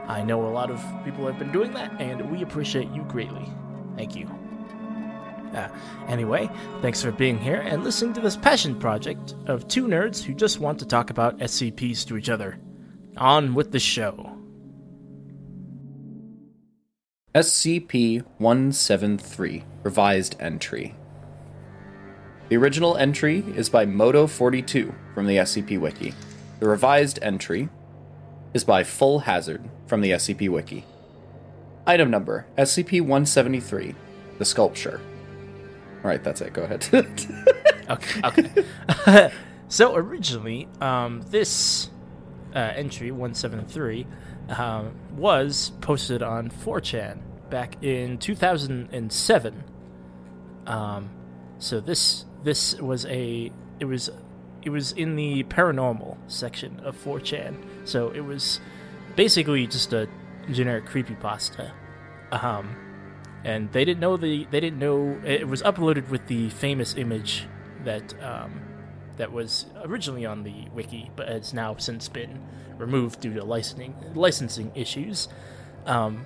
I 0.08 0.24
know 0.24 0.48
a 0.48 0.48
lot 0.48 0.72
of 0.72 0.82
people 1.04 1.28
have 1.28 1.38
been 1.38 1.52
doing 1.52 1.74
that, 1.74 2.00
and 2.00 2.32
we 2.32 2.42
appreciate 2.42 2.90
you 2.92 3.02
greatly. 3.02 3.52
Thank 3.98 4.16
you. 4.16 4.37
Uh, 5.54 5.70
anyway, 6.08 6.50
thanks 6.82 7.02
for 7.02 7.12
being 7.12 7.38
here 7.38 7.62
and 7.62 7.84
listening 7.84 8.14
to 8.14 8.22
this 8.22 8.38
passion 8.38 8.78
project 8.80 9.36
of 9.46 9.68
two 9.68 9.88
nerds 9.88 10.24
who 10.24 10.34
just 10.34 10.60
want 10.60 10.80
to 10.80 10.86
talk 10.86 11.10
about 11.10 11.38
SCPs 11.40 12.06
to 12.08 12.18
each 12.18 12.30
other. 12.30 12.60
On 13.18 13.54
with 13.54 13.72
the 13.72 13.80
show. 13.80 14.38
SCP 17.34 18.24
173 18.40 19.64
Revised 19.84 20.36
Entry. 20.40 20.96
The 22.50 22.58
original 22.58 22.96
entry 22.98 23.44
is 23.56 23.70
by 23.70 23.86
Moto42 23.86 24.96
from 25.14 25.28
the 25.28 25.38
SCP 25.38 25.80
Wiki. 25.80 26.14
The 26.60 26.68
revised 26.68 27.20
entry 27.22 27.70
is 28.54 28.64
by 28.64 28.84
Full 28.84 29.20
Hazard 29.20 29.70
from 29.86 30.02
the 30.02 30.12
SCP 30.12 30.50
Wiki. 30.50 30.86
Item 31.86 32.10
number 32.10 32.48
SCP 32.58 33.02
173 33.02 33.94
The 34.40 34.46
Sculpture. 34.46 35.02
Alright, 35.98 36.24
that's 36.24 36.42
it. 36.42 36.54
Go 36.54 36.64
ahead. 36.64 36.88
Okay. 37.90 38.20
okay. 38.22 39.32
so 39.70 39.96
originally, 39.96 40.68
um, 40.82 41.24
this 41.30 41.90
uh, 42.54 42.74
entry 42.76 43.12
173 43.12 44.06
um, 44.50 44.94
was 45.16 45.72
posted 45.82 46.22
on 46.22 46.50
4chan 46.50 47.20
back 47.50 47.82
in 47.82 48.18
2007. 48.18 49.64
Um, 50.66 51.10
so 51.60 51.80
this 51.80 52.26
this 52.44 52.76
was 52.76 53.06
a 53.06 53.52
it 53.80 53.86
was 53.86 54.10
it 54.64 54.70
was 54.70 54.92
in 54.92 55.16
the 55.16 55.44
paranormal 55.44 56.18
section 56.28 56.80
of 56.82 57.02
4chan. 57.02 57.56
So 57.86 58.10
it 58.10 58.22
was 58.22 58.60
basically 59.16 59.66
just 59.66 59.94
a 59.94 60.10
generic 60.52 60.86
creepypasta. 60.86 61.72
Um, 62.32 62.76
and 63.48 63.72
they 63.72 63.86
didn't 63.86 64.02
know 64.02 64.18
the 64.18 64.46
they 64.52 64.60
didn't 64.60 64.78
know 64.78 65.20
it 65.26 65.48
was 65.48 65.64
uploaded 65.64 66.10
with 66.10 66.28
the 66.28 66.50
famous 66.50 66.96
image 66.96 67.48
that 67.86 68.14
um, 68.22 68.62
that 69.16 69.32
was 69.32 69.68
originally 69.86 70.26
on 70.26 70.44
the 70.44 70.68
wiki, 70.74 71.10
but 71.16 71.30
has 71.30 71.54
now 71.54 71.76
since 71.78 72.10
been 72.10 72.44
removed 72.78 73.22
due 73.22 73.34
to 73.34 73.44
licensing 73.46 73.96
licensing 74.14 74.74
issues. 74.76 75.30
Um, 75.86 76.26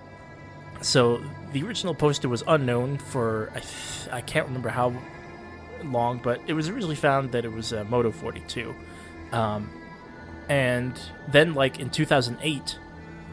so 0.81 1.21
the 1.53 1.61
original 1.63 1.93
poster 1.93 2.27
was 2.27 2.43
unknown 2.47 2.97
for 2.97 3.51
I, 3.51 3.59
th- 3.59 4.09
I 4.11 4.21
can't 4.21 4.47
remember 4.47 4.69
how 4.69 4.91
long, 5.83 6.21
but 6.23 6.41
it 6.47 6.53
was 6.53 6.69
originally 6.69 6.95
found 6.95 7.33
that 7.33 7.45
it 7.45 7.51
was 7.51 7.71
a 7.71 7.83
Moto 7.83 8.11
42. 8.11 8.73
Um, 9.31 9.69
and 10.49 10.99
then, 11.27 11.53
like 11.53 11.79
in 11.79 11.91
2008, 11.91 12.79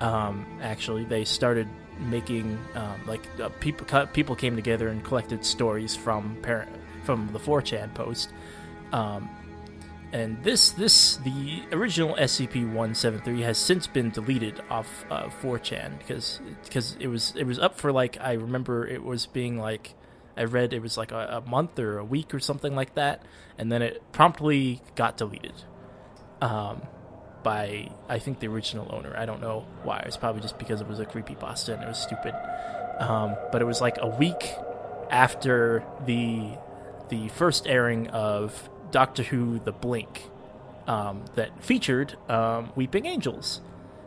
um, 0.03 0.47
actually, 0.63 1.05
they 1.05 1.25
started 1.25 1.69
making 2.01 2.59
um, 2.75 3.01
like 3.07 3.27
uh, 3.41 3.49
people 3.61 4.07
people 4.09 4.37
came 4.37 4.57
together 4.57 4.89
and 4.89 5.05
collected 5.05 5.45
stories 5.45 5.97
from 5.97 6.37
parent 6.43 6.71
from 7.05 7.29
the 7.33 7.39
4chan 7.39 7.95
post. 7.95 8.33
Um, 8.93 9.29
and 10.13 10.43
this 10.43 10.71
this 10.71 11.17
the 11.17 11.63
original 11.73 12.15
SCP-173 12.17 13.43
has 13.43 13.59
since 13.59 13.87
been 13.87 14.11
deleted 14.11 14.61
off 14.71 15.05
uh, 15.11 15.29
4chan 15.43 15.99
because 15.99 16.41
because 16.65 16.97
it 16.99 17.09
was 17.09 17.35
it 17.37 17.45
was 17.45 17.59
up 17.59 17.79
for 17.79 17.93
like 17.93 18.17
I 18.21 18.33
remember 18.33 18.87
it 18.87 19.03
was 19.05 19.27
being 19.27 19.59
like 19.59 19.95
I 20.37 20.45
read 20.45 20.73
it 20.73 20.81
was 20.81 20.97
like 20.97 21.13
a, 21.13 21.43
a 21.45 21.49
month 21.49 21.79
or 21.79 21.99
a 21.99 22.05
week 22.05 22.33
or 22.33 22.41
something 22.41 22.75
like 22.75 22.95
that, 22.95 23.23
and 23.59 23.71
then 23.71 23.83
it 23.83 24.03
promptly 24.13 24.81
got 24.95 25.17
deleted. 25.17 25.55
Um, 26.41 26.83
by 27.49 27.89
I 28.11 28.19
think 28.19 28.41
the 28.41 28.49
original 28.49 28.87
owner. 28.91 29.15
I 29.17 29.25
don't 29.25 29.41
know 29.41 29.65
why. 29.83 30.03
It's 30.05 30.19
probably 30.19 30.43
just 30.43 30.59
because 30.59 30.83
it 30.83 30.87
was 30.87 31.01
a 31.01 31.07
creepy 31.07 31.35
pasta 31.35 31.73
and 31.73 31.83
it 31.83 31.89
was 31.89 31.97
stupid. 31.97 32.35
Um, 33.01 33.37
but 33.51 33.63
it 33.63 33.65
was 33.65 33.81
like 33.81 33.97
a 34.03 34.07
week 34.07 34.53
after 35.11 35.83
the 36.05 36.51
the 37.09 37.29
first 37.29 37.67
airing 37.67 38.09
of 38.09 38.69
Doctor 38.91 39.23
Who: 39.23 39.61
The 39.61 39.73
Blink 39.73 40.25
um, 40.87 41.25
that 41.37 41.65
featured 41.65 42.19
um, 42.29 42.71
Weeping 42.77 43.07
Angels. 43.07 43.63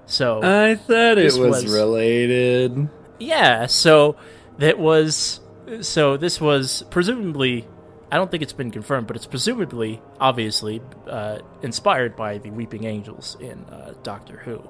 So 0.05 0.41
I 0.43 0.75
thought 0.75 1.17
it 1.17 1.23
was, 1.23 1.39
was- 1.39 1.73
related. 1.73 2.89
yeah, 3.17 3.65
so 3.65 4.17
that 4.59 4.77
was 4.77 5.39
so 5.81 6.15
this 6.15 6.39
was 6.39 6.83
presumably 6.91 7.67
I 8.11 8.17
don't 8.17 8.29
think 8.29 8.43
it's 8.43 8.53
been 8.53 8.71
confirmed, 8.71 9.07
but 9.07 9.15
it's 9.15 9.25
presumably 9.25 10.01
obviously 10.19 10.81
uh, 11.07 11.39
inspired 11.61 12.17
by 12.17 12.39
the 12.39 12.51
Weeping 12.51 12.83
Angels 12.83 13.37
in 13.39 13.63
uh, 13.65 13.93
Doctor 14.03 14.37
Who. 14.39 14.61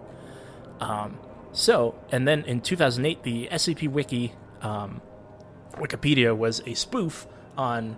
Um, 0.79 1.17
so, 1.51 1.95
and 2.11 2.27
then 2.27 2.43
in 2.45 2.61
2008, 2.61 3.23
the 3.23 3.47
SCP 3.51 3.89
Wiki 3.89 4.33
um, 4.61 5.01
Wikipedia 5.73 6.37
was 6.37 6.61
a 6.65 6.75
spoof 6.75 7.27
on 7.57 7.97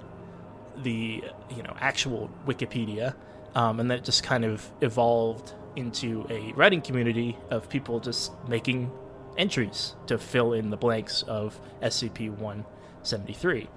the 0.78 1.24
you 1.56 1.64
know 1.64 1.76
actual 1.80 2.32
Wikipedia, 2.48 3.14
um, 3.54 3.80
and 3.80 3.92
that 3.92 4.04
just 4.04 4.24
kind 4.24 4.46
of 4.46 4.72
evolved 4.82 5.54
into 5.76 6.26
a 6.30 6.54
writing 6.54 6.82
community 6.82 7.38
of 7.50 7.70
people 7.70 8.00
just 8.00 8.32
making 8.48 8.92
entries 9.38 9.96
to 10.08 10.18
fill 10.18 10.54
in 10.54 10.70
the 10.70 10.78
blanks 10.78 11.24
of 11.24 11.60
SCP-173, 11.82 13.68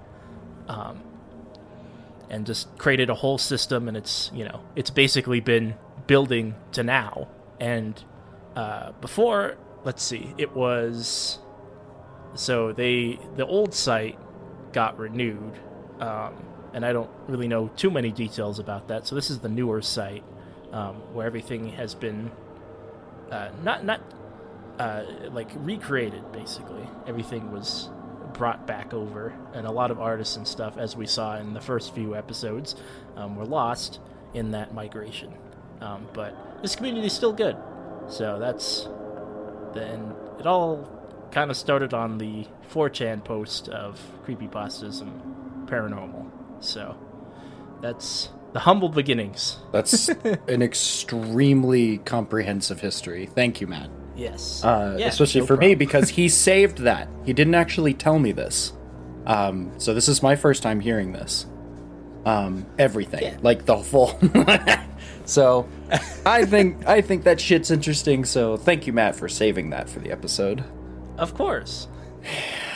um, 0.67 1.01
and 2.29 2.45
just 2.45 2.77
created 2.77 3.09
a 3.09 3.15
whole 3.15 3.37
system. 3.37 3.87
And 3.87 3.97
it's 3.97 4.31
you 4.33 4.45
know 4.45 4.61
it's 4.75 4.89
basically 4.89 5.39
been 5.39 5.75
building 6.07 6.55
to 6.73 6.83
now. 6.83 7.27
And 7.59 8.01
uh, 8.55 8.91
before, 9.01 9.57
let's 9.83 10.03
see, 10.03 10.33
it 10.37 10.55
was 10.55 11.39
so 12.37 12.71
they 12.71 13.19
the 13.35 13.45
old 13.45 13.73
site 13.73 14.17
got 14.73 14.97
renewed 14.97 15.59
um, 15.99 16.33
and 16.73 16.85
i 16.85 16.93
don't 16.93 17.09
really 17.27 17.47
know 17.47 17.67
too 17.75 17.89
many 17.89 18.11
details 18.11 18.59
about 18.59 18.87
that 18.87 19.07
so 19.07 19.15
this 19.15 19.29
is 19.29 19.39
the 19.39 19.49
newer 19.49 19.81
site 19.81 20.23
um, 20.71 20.95
where 21.13 21.25
everything 21.25 21.69
has 21.69 21.95
been 21.95 22.31
uh, 23.31 23.49
not 23.63 23.83
not 23.85 24.01
uh, 24.79 25.03
like 25.31 25.49
recreated 25.55 26.31
basically 26.31 26.87
everything 27.07 27.51
was 27.51 27.89
brought 28.37 28.67
back 28.67 28.93
over 28.93 29.33
and 29.53 29.65
a 29.65 29.71
lot 29.71 29.91
of 29.91 29.99
artists 29.99 30.35
and 30.37 30.47
stuff 30.47 30.77
as 30.77 30.95
we 30.95 31.05
saw 31.05 31.37
in 31.37 31.53
the 31.53 31.61
first 31.61 31.93
few 31.93 32.15
episodes 32.15 32.75
um, 33.15 33.35
were 33.35 33.45
lost 33.45 33.99
in 34.33 34.51
that 34.51 34.73
migration 34.73 35.33
um, 35.81 36.07
but 36.13 36.61
this 36.61 36.75
community 36.75 37.07
is 37.07 37.13
still 37.13 37.33
good 37.33 37.57
so 38.07 38.39
that's 38.39 38.87
then 39.73 40.13
it 40.39 40.45
all 40.47 40.87
kind 41.31 41.51
of 41.51 41.57
started 41.57 41.93
on 41.93 42.17
the 42.17 42.47
4chan 42.71 43.23
post 43.23 43.69
of 43.69 43.99
creepypastas 44.25 45.01
and 45.01 45.67
paranormal. 45.67 46.29
So 46.59 46.97
that's 47.81 48.29
the 48.53 48.59
humble 48.59 48.89
beginnings. 48.89 49.57
That's 49.71 50.09
an 50.47 50.61
extremely 50.61 51.99
comprehensive 51.99 52.81
history. 52.81 53.25
Thank 53.27 53.61
you, 53.61 53.67
Matt. 53.67 53.89
Yes. 54.17 54.63
Uh, 54.63 54.97
Yeah, 54.99 55.07
especially 55.07 55.41
no 55.41 55.47
for 55.47 55.57
me 55.57 55.75
because 55.75 56.09
he 56.09 56.27
saved 56.49 56.79
that. 56.79 57.07
He 57.25 57.31
didn't 57.33 57.55
actually 57.55 57.93
tell 57.93 58.19
me 58.19 58.31
this. 58.33 58.73
Um, 59.25 59.71
so 59.77 59.93
this 59.93 60.07
is 60.09 60.23
my 60.23 60.35
first 60.35 60.63
time 60.63 60.79
hearing 60.79 61.11
this. 61.13 61.45
Um, 62.25 62.65
everything, 62.77 63.21
Yeah. 63.23 63.37
like 63.41 63.65
the 63.65 63.77
full. 63.77 64.19
so, 65.25 65.67
I 66.25 66.43
think 66.45 66.85
I 66.87 66.99
think 67.01 67.23
that 67.23 67.39
shit's 67.39 67.71
interesting. 67.71 68.25
So 68.25 68.57
thank 68.57 68.85
you, 68.87 68.91
Matt, 68.93 69.15
for 69.15 69.29
saving 69.29 69.69
that 69.69 69.89
for 69.89 69.99
the 69.99 70.11
episode. 70.11 70.63
Of 71.17 71.33
course. 71.35 71.87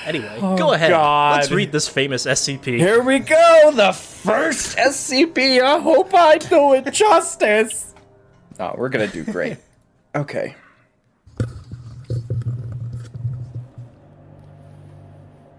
Anyway, 0.04 0.36
go 0.40 0.74
ahead. 0.74 0.92
Oh, 0.92 0.96
God. 0.96 1.36
Let's 1.42 1.52
read 1.52 1.72
this 1.72 1.88
famous 1.88 2.26
SCP. 2.26 2.80
Here 2.80 3.04
we 3.04 3.20
go, 3.20 3.72
the 3.76 3.92
first 3.92 4.76
SCP. 4.76 5.62
I 5.62 5.78
hope 5.80 6.12
I 6.16 6.40
do 6.40 6.74
it 6.74 6.92
justice. 6.92 7.94
Oh, 8.60 8.74
we're 8.78 8.90
gonna 8.90 9.08
do 9.08 9.24
great. 9.24 9.58
Okay. 10.16 10.56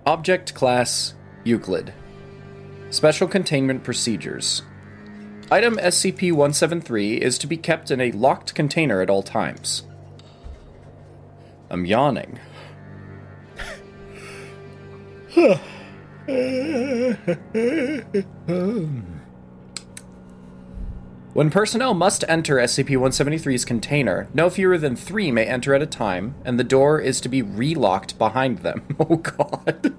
Object 0.05 0.53
Class 0.55 1.15
Euclid. 1.45 1.95
Special 2.91 3.29
Containment 3.29 3.85
Procedures. 3.85 4.63
Item 5.49 5.77
SCP 5.77 6.33
173 6.33 7.21
is 7.21 7.39
to 7.39 7.47
be 7.47 7.57
kept 7.57 7.93
in 7.93 8.01
a 8.01 8.11
locked 8.11 8.53
container 8.53 9.01
at 9.01 9.09
all 9.09 9.23
times. 9.23 9.85
I'm 11.71 11.87
yawning. 11.87 12.41
When 21.33 21.49
personnel 21.51 21.95
must 21.95 22.25
enter 22.29 22.57
SCP-173's 22.57 23.65
container, 23.65 24.29
no 24.35 24.51
fewer 24.51 24.77
than 24.77 24.97
three 24.97 25.31
may 25.33 25.47
enter 25.47 25.75
at 25.75 25.81
a 25.81 25.87
time, 25.87 26.35
and 26.45 26.59
the 26.61 26.65
door 26.65 27.01
is 27.01 27.23
to 27.23 27.29
be 27.31 27.43
relocked 27.43 28.19
behind 28.19 28.59
them. 28.59 28.83
Oh 29.01 29.17
god. 29.17 29.95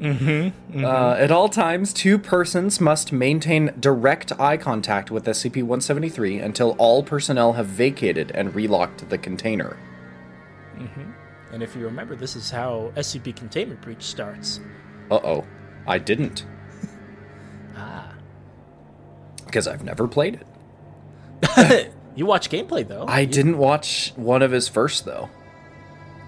Mm-hmm, 0.00 0.84
Uh, 0.84 1.14
at 1.18 1.30
all 1.32 1.48
times, 1.48 1.92
two 1.92 2.18
persons 2.18 2.80
must 2.80 3.12
maintain 3.12 3.74
direct 3.80 4.30
eye 4.40 4.56
contact 4.56 5.10
with 5.10 5.24
SCP-173 5.26 6.42
until 6.42 6.76
all 6.78 7.02
personnel 7.02 7.54
have 7.54 7.66
vacated 7.66 8.30
and 8.32 8.54
relocked 8.54 9.08
the 9.08 9.18
container. 9.18 9.76
Mhm. 10.76 11.12
And 11.52 11.62
if 11.62 11.74
you 11.74 11.84
remember, 11.84 12.14
this 12.14 12.36
is 12.36 12.50
how 12.50 12.92
SCP 12.96 13.32
Containment 13.34 13.80
Breach 13.82 14.02
starts. 14.04 14.60
Uh-oh. 15.10 15.44
I 15.86 15.98
didn't. 15.98 16.46
Ah. 17.76 18.12
Because 19.46 19.66
I've 19.68 19.84
never 19.84 20.06
played 20.08 20.34
it. 20.34 20.46
You 22.18 22.26
watch 22.26 22.50
gameplay, 22.50 22.86
though. 22.86 23.04
I 23.06 23.26
didn't 23.26 23.58
watch 23.58 24.12
one 24.16 24.42
of 24.42 24.50
his 24.50 24.66
first, 24.66 25.04
though. 25.04 25.30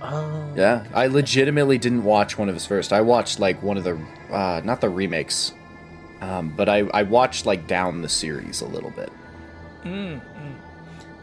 Oh. 0.01 0.53
Yeah, 0.55 0.87
I 0.95 1.09
legitimately 1.09 1.79
didn't 1.79 2.05
watch 2.05 2.39
one 2.39 2.49
of 2.49 2.55
his 2.55 2.65
first. 2.65 2.93
I 2.93 3.01
watched 3.01 3.41
like 3.41 3.61
one 3.61 3.77
of 3.77 3.83
the, 3.83 4.01
uh, 4.31 4.61
not 4.65 4.81
the 4.81 4.89
remakes, 4.89 5.53
um, 6.21 6.55
but 6.57 6.69
I 6.69 6.89
I 6.95 7.03
watched 7.03 7.45
like 7.45 7.67
down 7.67 8.03
the 8.03 8.09
series 8.09 8.61
a 8.61 8.67
little 8.67 8.91
bit. 8.91 9.11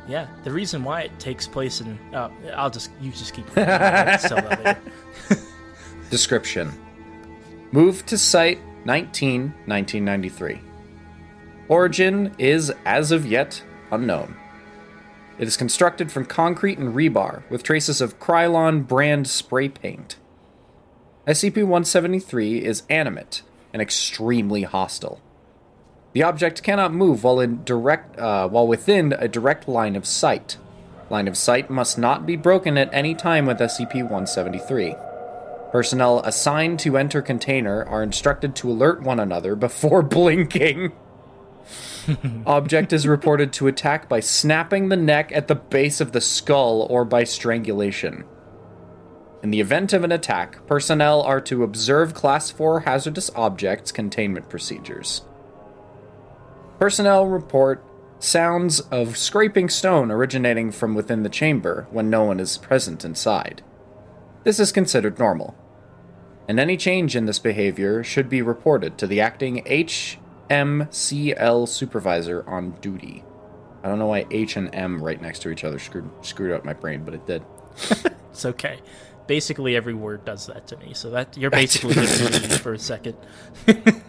Yeah, 0.08 0.28
the 0.43 0.52
reason 0.52 0.84
why 0.84 1.02
it 1.02 1.19
takes 1.19 1.47
place 1.47 1.82
in. 1.82 1.97
Uh, 2.13 2.30
I'll 2.56 2.69
just. 2.69 2.91
You 3.02 3.12
just 3.12 3.34
keep. 3.34 3.45
I'll 3.58 4.17
tell 4.17 4.41
that 4.41 4.63
later. 5.30 5.41
Description: 6.10 6.71
Move 7.71 8.06
to 8.06 8.17
Site 8.17 8.60
19, 8.86 9.54
1993. 9.65 10.62
Origin 11.67 12.34
is 12.38 12.73
as 12.86 13.12
of 13.12 13.26
yet 13.26 13.62
unknown. 13.91 14.36
It 15.38 15.47
is 15.47 15.58
constructed 15.58 16.12
from 16.12 16.26
concrete 16.26 16.80
and 16.80 16.95
rebar 16.95 17.47
with 17.50 17.63
traces 17.63 18.02
of 18.02 18.19
Krylon 18.19 18.88
brand 18.88 19.28
spray 19.28 19.69
paint. 19.69 20.17
SCP 21.28 21.58
173 21.58 22.63
is 22.63 22.84
animate 22.89 23.43
and 23.73 23.82
extremely 23.82 24.63
hostile. 24.63 25.21
The 26.13 26.23
object 26.23 26.63
cannot 26.63 26.93
move 26.93 27.23
while 27.23 27.39
in 27.39 27.63
direct 27.63 28.17
uh, 28.17 28.47
while 28.47 28.65
within 28.65 29.13
a 29.13 29.28
direct 29.28 29.67
line 29.67 29.95
of 29.95 30.06
sight. 30.06 30.58
Line 31.10 31.28
of 31.28 31.38
sight 31.38 31.69
must 31.69 31.97
not 31.97 32.26
be 32.26 32.36
broken 32.36 32.78
at 32.78 32.89
any 32.91 33.13
time 33.13 33.45
with 33.45 33.60
SCP-173. 33.60 35.71
Personnel 35.71 36.21
assigned 36.21 36.80
to 36.80 36.97
enter 36.97 37.21
container 37.21 37.86
are 37.86 38.02
instructed 38.02 38.56
to 38.56 38.71
alert 38.71 39.04
one 39.04 39.19
another 39.19 39.56
before 39.56 40.02
blinking. 40.02 40.93
Object 42.46 42.93
is 42.93 43.08
reported 43.08 43.52
to 43.54 43.67
attack 43.67 44.08
by 44.08 44.20
snapping 44.20 44.89
the 44.89 44.96
neck 44.96 45.32
at 45.34 45.48
the 45.48 45.56
base 45.56 46.00
of 46.00 46.12
the 46.12 46.22
skull 46.22 46.88
or 46.89 47.06
by 47.06 47.24
strangulation. 47.24 48.24
In 49.43 49.52
the 49.52 49.60
event 49.60 49.93
of 49.93 50.04
an 50.04 50.12
attack, 50.12 50.65
personnel 50.67 51.22
are 51.22 51.41
to 51.41 51.63
observe 51.63 52.13
Class 52.13 52.50
4 52.50 52.82
hazardous 52.82 53.30
objects 53.36 53.91
containment 53.91 54.50
procedures. 54.50 55.24
Personnel 56.80 57.26
report 57.28 57.84
sounds 58.20 58.80
of 58.80 59.17
scraping 59.17 59.70
stone 59.70 60.12
originating 60.12 60.72
from 60.72 60.96
within 60.96 61.24
the 61.24 61.30
chamber 61.30 61.88
when 61.91 62.10
no 62.10 62.24
one 62.24 62.39
is 62.39 62.58
present 62.58 63.06
inside. 63.06 63.62
This 64.43 64.60
is 64.60 64.72
considered 64.72 65.20
normal, 65.20 65.56
and 66.48 66.60
any 66.60 66.78
change 66.78 67.15
in 67.15 67.26
this 67.26 67.39
behavior 67.39 68.04
should 68.04 68.30
be 68.30 68.41
reported 68.41 68.98
to 68.98 69.08
the 69.08 69.22
acting 69.22 69.62
HMCL 70.50 71.68
supervisor 71.68 72.44
on 72.48 72.72
duty. 72.82 73.24
I 73.84 73.88
don't 73.90 74.00
know 74.00 74.08
why 74.08 74.26
H 74.32 74.58
and 74.58 74.74
M 74.74 75.02
right 75.04 75.22
next 75.22 75.40
to 75.40 75.50
each 75.50 75.64
other 75.64 75.80
screwed, 75.80 76.10
screwed 76.22 76.52
up 76.52 76.66
my 76.66 76.74
brain, 76.74 77.04
but 77.04 77.14
it 77.14 77.26
did. 77.26 77.44
It's 78.32 78.46
okay. 78.46 78.80
Basically, 79.26 79.76
every 79.76 79.96
word 79.96 80.24
does 80.24 80.46
that 80.46 80.68
to 80.68 80.78
me. 80.78 80.94
So 80.94 81.10
that 81.10 81.36
you're 81.36 81.50
basically 81.50 81.96
just 81.96 82.62
for 82.62 82.74
a 82.74 82.80
second. 82.80 83.18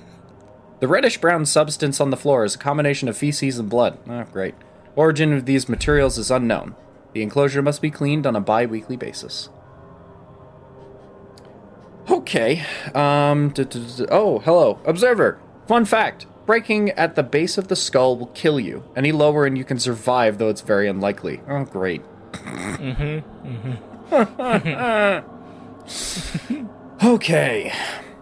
The 0.80 0.86
reddish 0.86 1.18
brown 1.18 1.44
substance 1.44 2.00
on 2.00 2.10
the 2.10 2.16
floor 2.16 2.44
is 2.44 2.54
a 2.54 2.58
combination 2.58 3.08
of 3.08 3.16
feces 3.16 3.58
and 3.58 3.68
blood. 3.68 3.98
Oh, 4.08 4.22
great. 4.30 4.54
Origin 4.94 5.32
of 5.32 5.44
these 5.44 5.68
materials 5.68 6.18
is 6.18 6.30
unknown. 6.30 6.76
The 7.14 7.22
enclosure 7.22 7.62
must 7.62 7.82
be 7.82 7.90
cleaned 7.90 8.28
on 8.28 8.36
a 8.36 8.40
bi 8.40 8.64
weekly 8.64 8.96
basis. 8.96 9.48
Okay. 12.08 12.64
Um. 12.94 13.48
d- 13.50 13.64
d- 13.64 13.86
d- 13.96 14.06
Oh, 14.10 14.38
hello. 14.38 14.78
Observer. 14.84 15.40
Fun 15.68 15.84
fact 15.84 16.26
breaking 16.46 16.90
at 16.92 17.14
the 17.14 17.22
base 17.22 17.58
of 17.58 17.68
the 17.68 17.76
skull 17.76 18.16
will 18.16 18.28
kill 18.28 18.58
you. 18.58 18.82
Any 18.96 19.12
lower 19.12 19.44
and 19.44 19.58
you 19.58 19.64
can 19.64 19.78
survive, 19.78 20.38
though 20.38 20.48
it's 20.48 20.62
very 20.62 20.88
unlikely. 20.88 21.42
Oh, 21.46 21.64
great. 21.64 22.00
okay. 27.04 27.72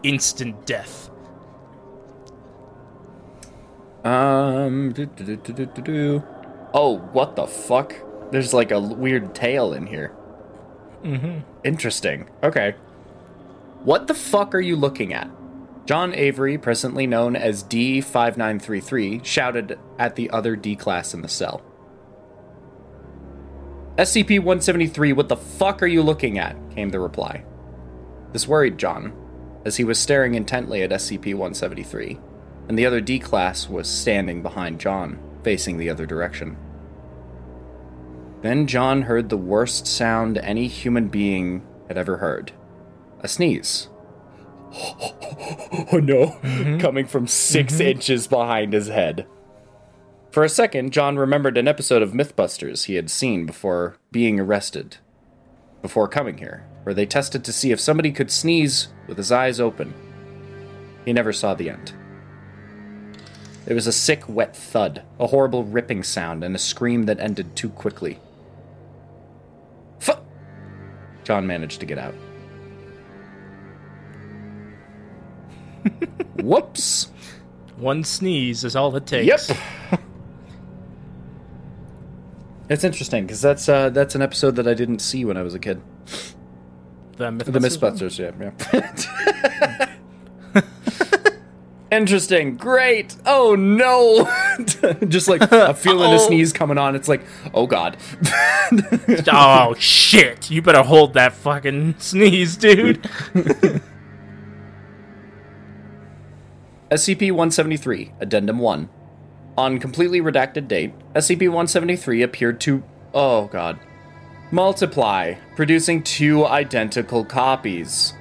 Instant 0.02 0.66
death. 0.66 1.08
Um. 4.04 4.92
do, 4.92 5.06
do, 5.06 5.36
do. 5.36 6.24
Oh, 6.74 6.98
what 7.12 7.36
the 7.36 7.46
fuck? 7.46 7.94
There's 8.32 8.52
like 8.52 8.72
a 8.72 8.80
weird 8.80 9.36
tail 9.36 9.72
in 9.72 9.86
here. 9.86 10.16
Mm-hmm. 11.04 11.38
Interesting. 11.62 12.28
Okay. 12.42 12.72
What 13.84 14.08
the 14.08 14.14
fuck 14.14 14.52
are 14.52 14.60
you 14.60 14.74
looking 14.74 15.12
at? 15.12 15.30
John 15.86 16.12
Avery, 16.14 16.58
presently 16.58 17.06
known 17.06 17.36
as 17.36 17.62
D5933, 17.62 19.24
shouted 19.24 19.78
at 20.00 20.16
the 20.16 20.28
other 20.30 20.56
D 20.56 20.74
class 20.74 21.14
in 21.14 21.22
the 21.22 21.28
cell. 21.28 21.62
SCP 23.96 24.40
173, 24.40 25.12
what 25.12 25.28
the 25.28 25.36
fuck 25.36 25.82
are 25.82 25.86
you 25.86 26.02
looking 26.02 26.38
at? 26.38 26.56
came 26.74 26.90
the 26.90 26.98
reply. 26.98 27.44
This 28.32 28.48
worried 28.48 28.78
John, 28.78 29.14
as 29.64 29.76
he 29.76 29.84
was 29.84 29.98
staring 29.98 30.34
intently 30.34 30.82
at 30.82 30.90
SCP 30.90 31.26
173, 31.34 32.18
and 32.68 32.76
the 32.76 32.84
other 32.84 33.00
D 33.00 33.20
class 33.20 33.68
was 33.68 33.88
standing 33.88 34.42
behind 34.42 34.80
John, 34.80 35.20
facing 35.44 35.78
the 35.78 35.88
other 35.88 36.04
direction. 36.04 36.56
Then 38.42 38.66
John 38.66 39.02
heard 39.02 39.28
the 39.28 39.36
worst 39.36 39.86
sound 39.86 40.36
any 40.38 40.66
human 40.66 41.08
being 41.08 41.64
had 41.86 41.96
ever 41.96 42.16
heard 42.16 42.52
a 43.20 43.28
sneeze. 43.28 43.88
Oh 45.92 45.98
no, 45.98 46.38
mm-hmm. 46.42 46.78
coming 46.78 47.06
from 47.06 47.26
6 47.26 47.72
mm-hmm. 47.72 47.82
inches 47.82 48.26
behind 48.26 48.72
his 48.72 48.88
head. 48.88 49.26
For 50.30 50.42
a 50.42 50.48
second, 50.48 50.92
John 50.92 51.16
remembered 51.16 51.56
an 51.56 51.68
episode 51.68 52.02
of 52.02 52.12
Mythbusters 52.12 52.84
he 52.84 52.96
had 52.96 53.10
seen 53.10 53.46
before 53.46 53.96
being 54.10 54.40
arrested, 54.40 54.96
before 55.80 56.08
coming 56.08 56.38
here, 56.38 56.66
where 56.82 56.94
they 56.94 57.06
tested 57.06 57.44
to 57.44 57.52
see 57.52 57.72
if 57.72 57.80
somebody 57.80 58.10
could 58.10 58.30
sneeze 58.30 58.88
with 59.06 59.16
his 59.16 59.32
eyes 59.32 59.60
open. 59.60 59.94
He 61.04 61.12
never 61.12 61.32
saw 61.32 61.54
the 61.54 61.70
end. 61.70 61.92
There 63.64 63.74
was 63.74 63.86
a 63.86 63.92
sick, 63.92 64.28
wet 64.28 64.54
thud, 64.56 65.02
a 65.18 65.28
horrible 65.28 65.64
ripping 65.64 66.02
sound, 66.02 66.44
and 66.44 66.54
a 66.54 66.58
scream 66.58 67.04
that 67.04 67.20
ended 67.20 67.56
too 67.56 67.70
quickly. 67.70 68.18
F- 70.00 70.20
John 71.24 71.46
managed 71.46 71.80
to 71.80 71.86
get 71.86 71.98
out. 71.98 72.14
Whoops. 76.42 77.10
One 77.76 78.04
sneeze 78.04 78.64
is 78.64 78.74
all 78.74 78.94
it 78.96 79.06
takes. 79.06 79.48
Yep. 79.48 79.58
It's 82.68 82.82
interesting 82.82 83.26
because 83.26 83.40
that's 83.40 83.68
uh, 83.68 83.90
that's 83.90 84.14
an 84.16 84.22
episode 84.22 84.56
that 84.56 84.66
I 84.66 84.74
didn't 84.74 84.98
see 84.98 85.24
when 85.24 85.36
I 85.36 85.42
was 85.42 85.54
a 85.54 85.58
kid. 85.58 85.80
The 87.16 87.30
Mythbusters. 87.30 87.52
The 87.52 87.60
Mythbusters, 87.60 88.18
yeah, 88.18 89.92
yeah. 90.54 90.62
Interesting, 91.92 92.56
great. 92.56 93.14
Oh 93.24 93.54
no! 93.54 94.28
Just 95.08 95.28
like 95.28 95.40
a 95.42 95.72
feeling 95.74 96.10
a 96.10 96.16
Uh-oh. 96.16 96.26
sneeze 96.26 96.52
coming 96.52 96.76
on. 96.78 96.96
It's 96.96 97.06
like, 97.08 97.22
oh 97.54 97.68
god. 97.68 97.96
oh 99.32 99.74
shit! 99.78 100.50
You 100.50 100.60
better 100.60 100.82
hold 100.82 101.14
that 101.14 101.34
fucking 101.34 101.94
sneeze, 101.98 102.56
dude. 102.56 103.08
SCP 106.90 107.32
173, 107.32 108.12
Addendum 108.20 108.60
1. 108.60 108.88
On 109.58 109.78
completely 109.80 110.20
redacted 110.20 110.68
date, 110.68 110.92
SCP 111.16 111.48
173 111.48 112.22
appeared 112.22 112.60
to. 112.60 112.84
Oh 113.12 113.46
god. 113.46 113.80
Multiply, 114.52 115.34
producing 115.56 116.04
two 116.04 116.46
identical 116.46 117.24
copies. 117.24 118.14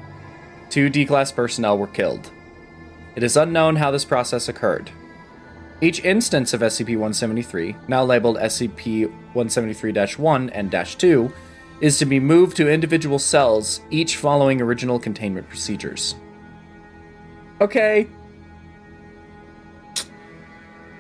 Two 0.72 0.90
D 0.90 1.06
class 1.06 1.32
personnel 1.32 1.78
were 1.78 1.86
killed. 1.86 2.32
It 3.16 3.22
is 3.22 3.38
unknown 3.38 3.76
how 3.76 3.92
this 3.92 4.04
process 4.04 4.50
occurred. 4.50 4.90
Each 5.80 6.04
instance 6.04 6.54
of 6.54 6.62
SCP 6.62 6.90
173, 6.90 7.76
now 7.88 8.04
labeled 8.04 8.38
SCP 8.38 9.08
173 9.34 9.94
1 10.18 10.50
and 10.50 10.72
2, 10.72 11.34
is 11.82 12.00
to 12.00 12.06
be 12.06 12.20
moved 12.20 12.58
to 12.58 12.68
individual 12.68 13.20
cells, 13.20 13.82
each 13.92 14.18
following 14.18 14.60
original 14.60 14.98
containment 14.98 15.48
procedures. 15.50 16.16
Okay, 17.62 18.08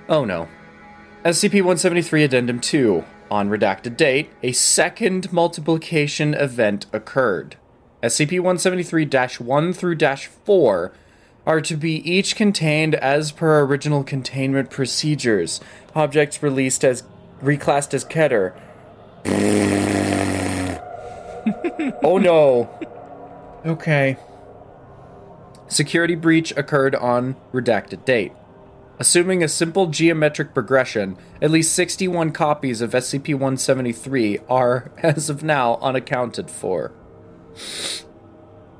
Oh 0.07 0.23
no. 0.23 0.47
SCP 1.23 1.55
173 1.55 2.23
Addendum 2.23 2.59
2. 2.59 3.03
On 3.31 3.49
redacted 3.49 3.97
date, 3.97 4.29
a 4.43 4.51
second 4.51 5.33
multiplication 5.33 6.35
event 6.35 6.85
occurred. 6.93 7.55
SCP 8.03 8.33
173 8.33 9.09
1 9.39 9.73
through 9.73 9.97
4 9.97 10.93
are 11.47 11.61
to 11.61 11.75
be 11.75 12.11
each 12.11 12.35
contained 12.35 12.93
as 12.95 13.31
per 13.31 13.61
original 13.61 14.03
containment 14.03 14.69
procedures. 14.69 15.59
Objects 15.95 16.43
released 16.43 16.83
as 16.83 17.01
reclassed 17.41 17.95
as 17.95 18.05
Keter. 18.05 18.55
oh 22.03 22.19
no. 22.19 22.69
Okay. 23.65 24.17
Security 25.67 26.13
breach 26.13 26.55
occurred 26.55 26.93
on 26.93 27.35
redacted 27.51 28.05
date. 28.05 28.33
Assuming 28.97 29.43
a 29.43 29.47
simple 29.47 29.87
geometric 29.87 30.53
progression, 30.53 31.17
at 31.41 31.51
least 31.51 31.73
61 31.73 32.31
copies 32.31 32.81
of 32.81 32.91
SCP 32.91 33.33
173 33.33 34.39
are, 34.49 34.91
as 34.97 35.29
of 35.29 35.43
now, 35.43 35.77
unaccounted 35.81 36.49
for. 36.49 36.93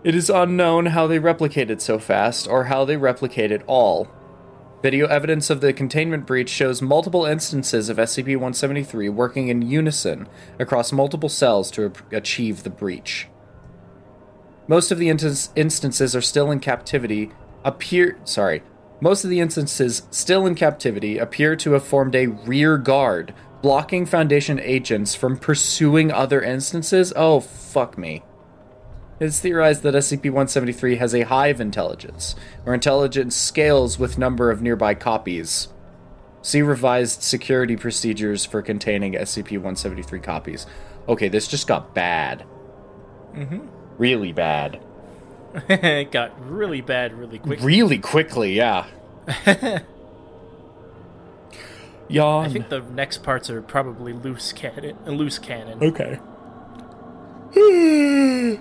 It 0.04 0.16
is 0.16 0.30
unknown 0.30 0.88
how 0.88 1.08
they 1.08 1.20
replicated 1.20 1.82
so 1.82 2.00
fast, 2.00 2.48
or 2.48 2.66
how 2.66 2.86
they 2.86 2.96
replicated 2.96 3.64
all. 3.68 4.08
Video 4.82 5.08
evidence 5.08 5.50
of 5.50 5.62
the 5.62 5.74
containment 5.74 6.28
breach 6.28 6.50
shows 6.50 6.82
multiple 6.82 7.26
instances 7.26 7.90
of 7.90 7.98
SCP 7.98 8.28
173 8.28 9.10
working 9.10 9.48
in 9.48 9.64
unison 9.64 10.28
across 10.60 10.92
multiple 10.92 11.28
cells 11.28 11.72
to 11.72 11.92
achieve 12.12 12.64
the 12.64 12.70
breach. 12.70 13.28
Most 14.68 14.92
of 14.92 15.00
the 15.00 15.10
instances 15.10 16.16
are 16.16 16.22
still 16.22 16.52
in 16.52 16.60
captivity, 16.60 17.32
appear. 17.64 18.20
Sorry. 18.24 18.62
Most 19.02 19.24
of 19.24 19.30
the 19.30 19.40
instances 19.40 20.04
still 20.12 20.46
in 20.46 20.56
captivity 20.56 21.18
appear 21.18 21.56
to 21.58 21.74
have 21.74 21.84
formed 21.86 22.16
a 22.16 22.28
rear 22.28 22.78
guard, 22.78 23.34
blocking 23.62 24.06
Foundation 24.06 24.60
agents 24.60 25.16
from 25.16 25.38
pursuing 25.38 26.12
other 26.12 26.42
instances. 26.42 27.12
Oh, 27.16 27.40
fuck 27.40 27.98
me. 27.98 28.24
It's 29.20 29.40
theorized 29.40 29.84
that 29.84 29.96
SCP-173 29.96 30.98
has 30.98 31.16
a 31.16 31.22
hive 31.22 31.62
intelligence, 31.62 32.36
where 32.64 32.74
intelligence 32.74 33.36
scales 33.36 33.98
with 33.98 34.18
number 34.18 34.52
of 34.52 34.62
nearby 34.62 34.94
copies. 34.94 35.70
See 36.42 36.62
revised 36.62 37.24
security 37.24 37.76
procedures 37.76 38.46
for 38.46 38.62
containing 38.62 39.14
SCP-173 39.14 40.22
copies. 40.22 40.68
Okay, 41.08 41.28
this 41.28 41.48
just 41.48 41.68
got 41.68 41.96
bad. 41.96 42.46
Mm-hmm. 43.34 43.68
Really 43.98 44.32
bad. 44.32 44.85
It 45.70 46.12
got 46.12 46.40
really 46.50 46.82
bad 46.82 47.14
really 47.14 47.40
quick. 47.40 47.62
Really 47.62 47.98
quickly, 47.98 48.54
yeah. 48.54 48.86
Yawn. 52.08 52.46
I 52.46 52.50
think 52.50 52.70
the 52.70 52.82
next 52.82 53.24
parts 53.24 53.50
are 53.50 53.62
probably 53.62 54.14
loose 54.14 54.54
cannon. 54.54 54.98
Uh, 55.08 55.12
loose 55.12 55.40
cannon. 55.40 55.82
Okay. 55.82 56.20
oh, 57.58 58.60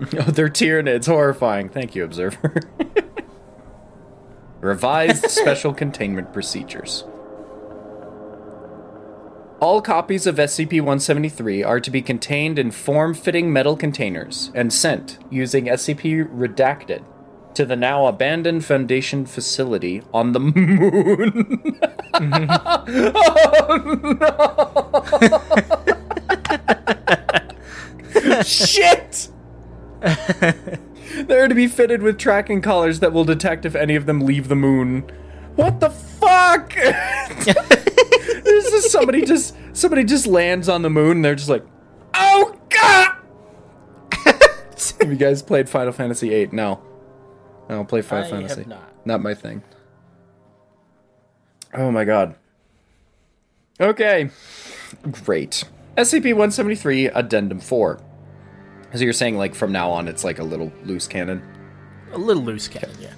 they're 0.00 0.48
Tyranids. 0.48 1.06
Horrifying. 1.06 1.68
Thank 1.68 1.96
you, 1.96 2.04
Observer. 2.04 2.60
Revised 4.60 5.30
Special 5.30 5.72
Containment 5.72 6.32
Procedures. 6.32 7.04
All 9.60 9.82
copies 9.82 10.28
of 10.28 10.36
SCP 10.36 10.74
173 10.74 11.64
are 11.64 11.80
to 11.80 11.90
be 11.90 12.00
contained 12.00 12.60
in 12.60 12.70
form 12.70 13.12
fitting 13.12 13.52
metal 13.52 13.76
containers 13.76 14.52
and 14.54 14.72
sent 14.72 15.18
using 15.30 15.64
SCP 15.64 16.28
Redacted 16.32 17.02
to 17.54 17.64
the 17.64 17.74
now 17.74 18.06
abandoned 18.06 18.64
Foundation 18.64 19.26
facility 19.26 20.00
on 20.14 20.30
the 20.30 20.38
moon. 20.54 21.80
oh 23.16 23.58
no! 28.22 28.42
Shit! 28.44 29.28
They're 31.26 31.48
to 31.48 31.54
be 31.56 31.66
fitted 31.66 32.02
with 32.02 32.16
tracking 32.16 32.62
collars 32.62 33.00
that 33.00 33.12
will 33.12 33.24
detect 33.24 33.64
if 33.64 33.74
any 33.74 33.96
of 33.96 34.06
them 34.06 34.20
leave 34.20 34.46
the 34.46 34.54
moon. 34.54 35.10
What 35.56 35.80
the 35.80 35.90
fuck? 35.90 36.76
There's 38.48 38.70
just 38.70 38.90
somebody 38.90 39.24
just 39.24 39.54
somebody 39.74 40.04
just 40.04 40.26
lands 40.26 40.68
on 40.68 40.82
the 40.82 40.90
moon 40.90 41.18
and 41.18 41.24
they're 41.24 41.34
just 41.34 41.50
like, 41.50 41.64
oh 42.14 42.56
god. 42.70 43.16
have 45.00 45.10
you 45.10 45.16
guys 45.16 45.42
played 45.42 45.68
Final 45.68 45.92
Fantasy 45.92 46.30
VIII? 46.30 46.48
No. 46.52 46.80
I 47.68 47.74
don't 47.74 47.88
play 47.88 48.00
Final 48.00 48.26
I 48.26 48.30
Fantasy. 48.30 48.60
have 48.60 48.68
not. 48.68 49.06
Not 49.06 49.22
my 49.22 49.34
thing. 49.34 49.62
Oh 51.74 51.90
my 51.90 52.04
god. 52.04 52.34
Okay. 53.80 54.30
Great. 55.24 55.64
SCP-173 55.96 57.12
Addendum 57.14 57.60
4. 57.60 58.00
So 58.94 58.98
you're 59.00 59.12
saying 59.12 59.36
like 59.36 59.54
from 59.54 59.72
now 59.72 59.90
on 59.90 60.08
it's 60.08 60.24
like 60.24 60.38
a 60.38 60.44
little 60.44 60.72
loose 60.84 61.06
cannon? 61.06 61.42
A 62.12 62.18
little 62.18 62.42
loose 62.42 62.68
cannon, 62.68 62.96
yeah. 63.00 63.12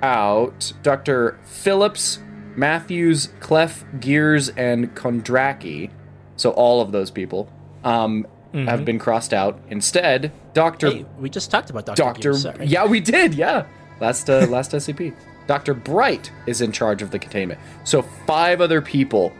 out. 0.00 0.72
Dr. 0.84 1.40
Phillips, 1.42 2.20
Matthews, 2.54 3.30
Clef, 3.40 3.84
Gears, 3.98 4.50
and 4.50 4.94
Kondraki, 4.94 5.90
so 6.36 6.52
all 6.52 6.80
of 6.80 6.92
those 6.92 7.10
people, 7.10 7.50
um, 7.82 8.24
have 8.52 8.84
been 8.84 9.00
crossed 9.00 9.34
out. 9.34 9.60
Instead, 9.70 10.30
Dr. 10.52 10.90
Hey, 10.92 11.06
we 11.18 11.28
just 11.28 11.50
talked 11.50 11.68
about 11.68 11.84
Dr. 11.84 11.96
Doctor, 11.96 12.32
Gears, 12.34 12.46
yeah, 12.60 12.86
we 12.86 13.00
did, 13.00 13.34
yeah. 13.34 13.66
Last 14.00 14.30
uh, 14.30 14.46
last 14.46 14.70
SCP. 14.70 15.16
Doctor 15.46 15.74
Bright 15.74 16.30
is 16.46 16.60
in 16.60 16.72
charge 16.72 17.02
of 17.02 17.10
the 17.10 17.18
containment. 17.18 17.60
So 17.84 18.02
five 18.02 18.60
other 18.60 18.80
people 18.80 19.32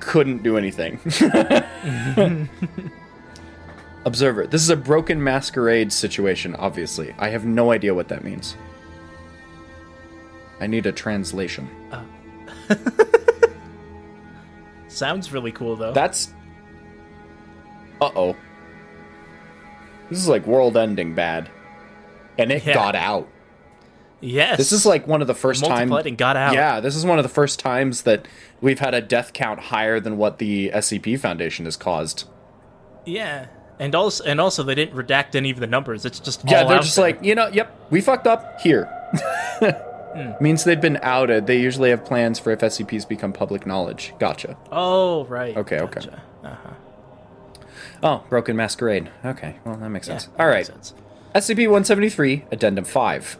couldn't 0.00 0.42
do 0.42 0.56
anything. 0.58 0.98
Observer, 4.06 4.46
this 4.46 4.62
is 4.62 4.70
a 4.70 4.76
broken 4.76 5.22
masquerade 5.22 5.92
situation. 5.92 6.54
Obviously, 6.56 7.14
I 7.18 7.28
have 7.28 7.44
no 7.44 7.70
idea 7.70 7.94
what 7.94 8.08
that 8.08 8.24
means. 8.24 8.56
I 10.58 10.66
need 10.66 10.86
a 10.86 10.92
translation. 10.92 11.68
Sounds 14.88 15.32
really 15.32 15.52
cool, 15.52 15.76
though. 15.76 15.92
That's. 15.92 16.32
Uh 18.00 18.10
oh. 18.16 18.36
This 20.08 20.18
is 20.18 20.28
like 20.28 20.46
world 20.46 20.76
ending 20.76 21.14
bad. 21.14 21.50
And 22.38 22.50
it 22.50 22.64
Yeah. 22.64 22.74
got 22.74 22.96
out. 22.96 23.28
Yes. 24.20 24.58
This 24.58 24.72
is 24.72 24.84
like 24.84 25.06
one 25.06 25.20
of 25.22 25.26
the 25.26 25.34
first 25.34 25.64
times. 25.64 25.92
and 25.92 26.18
got 26.18 26.36
out. 26.36 26.54
Yeah, 26.54 26.80
this 26.80 26.94
is 26.96 27.06
one 27.06 27.18
of 27.18 27.22
the 27.22 27.30
first 27.30 27.58
times 27.58 28.02
that 28.02 28.26
we've 28.60 28.78
had 28.78 28.94
a 28.94 29.00
death 29.00 29.32
count 29.32 29.60
higher 29.60 29.98
than 29.98 30.16
what 30.16 30.38
the 30.38 30.70
SCP 30.70 31.18
Foundation 31.18 31.64
has 31.64 31.76
caused. 31.76 32.28
Yeah. 33.06 33.46
And 33.78 33.94
also, 33.94 34.22
and 34.24 34.40
also, 34.40 34.62
they 34.62 34.74
didn't 34.74 34.94
redact 34.94 35.34
any 35.34 35.50
of 35.50 35.58
the 35.58 35.66
numbers. 35.66 36.04
It's 36.04 36.20
just 36.20 36.42
yeah, 36.46 36.64
they're 36.64 36.80
just 36.80 36.96
there. 36.96 37.06
like 37.06 37.24
you 37.24 37.34
know, 37.34 37.48
yep, 37.48 37.74
we 37.88 38.02
fucked 38.02 38.26
up 38.26 38.60
here. 38.60 38.86
mm. 39.60 40.40
Means 40.40 40.64
they've 40.64 40.80
been 40.80 40.98
outed. 41.02 41.46
They 41.46 41.58
usually 41.58 41.88
have 41.88 42.04
plans 42.04 42.38
for 42.38 42.50
if 42.50 42.60
SCPs 42.60 43.08
become 43.08 43.32
public 43.32 43.66
knowledge. 43.66 44.12
Gotcha. 44.18 44.58
Oh 44.70 45.24
right. 45.24 45.56
Okay. 45.56 45.78
Gotcha. 45.78 45.98
Okay. 45.98 46.18
Uh-huh. 46.44 46.74
Oh, 48.02 48.24
broken 48.28 48.54
masquerade. 48.54 49.10
Okay. 49.24 49.56
Well, 49.64 49.76
that 49.76 49.88
makes 49.88 50.08
yeah, 50.08 50.18
sense. 50.18 50.34
All 50.38 50.46
right. 50.46 50.70
SCP-173, 51.34 52.52
Addendum 52.52 52.84
Five. 52.84 53.38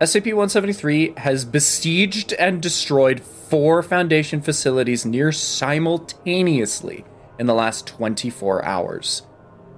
SCP-173 0.00 1.16
has 1.18 1.46
besieged 1.46 2.34
and 2.34 2.60
destroyed 2.60 3.20
four 3.20 3.82
Foundation 3.82 4.42
facilities 4.42 5.06
near 5.06 5.32
simultaneously 5.32 7.04
in 7.38 7.46
the 7.46 7.54
last 7.54 7.86
24 7.86 8.62
hours. 8.62 9.22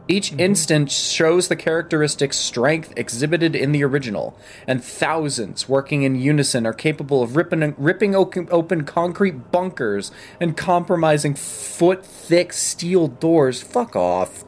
Each 0.08 0.30
mm-hmm. 0.30 0.40
instance 0.40 0.92
shows 0.92 1.46
the 1.46 1.54
characteristic 1.54 2.32
strength 2.32 2.92
exhibited 2.96 3.54
in 3.54 3.70
the 3.70 3.84
original, 3.84 4.36
and 4.66 4.82
thousands 4.82 5.68
working 5.68 6.02
in 6.02 6.16
unison 6.16 6.66
are 6.66 6.72
capable 6.72 7.22
of 7.22 7.36
ripping, 7.36 7.74
ripping 7.78 8.16
open 8.16 8.84
concrete 8.84 9.52
bunkers 9.52 10.10
and 10.40 10.56
compromising 10.56 11.34
foot 11.34 12.04
thick 12.04 12.52
steel 12.52 13.06
doors. 13.06 13.62
Fuck 13.62 13.94
off. 13.94 14.44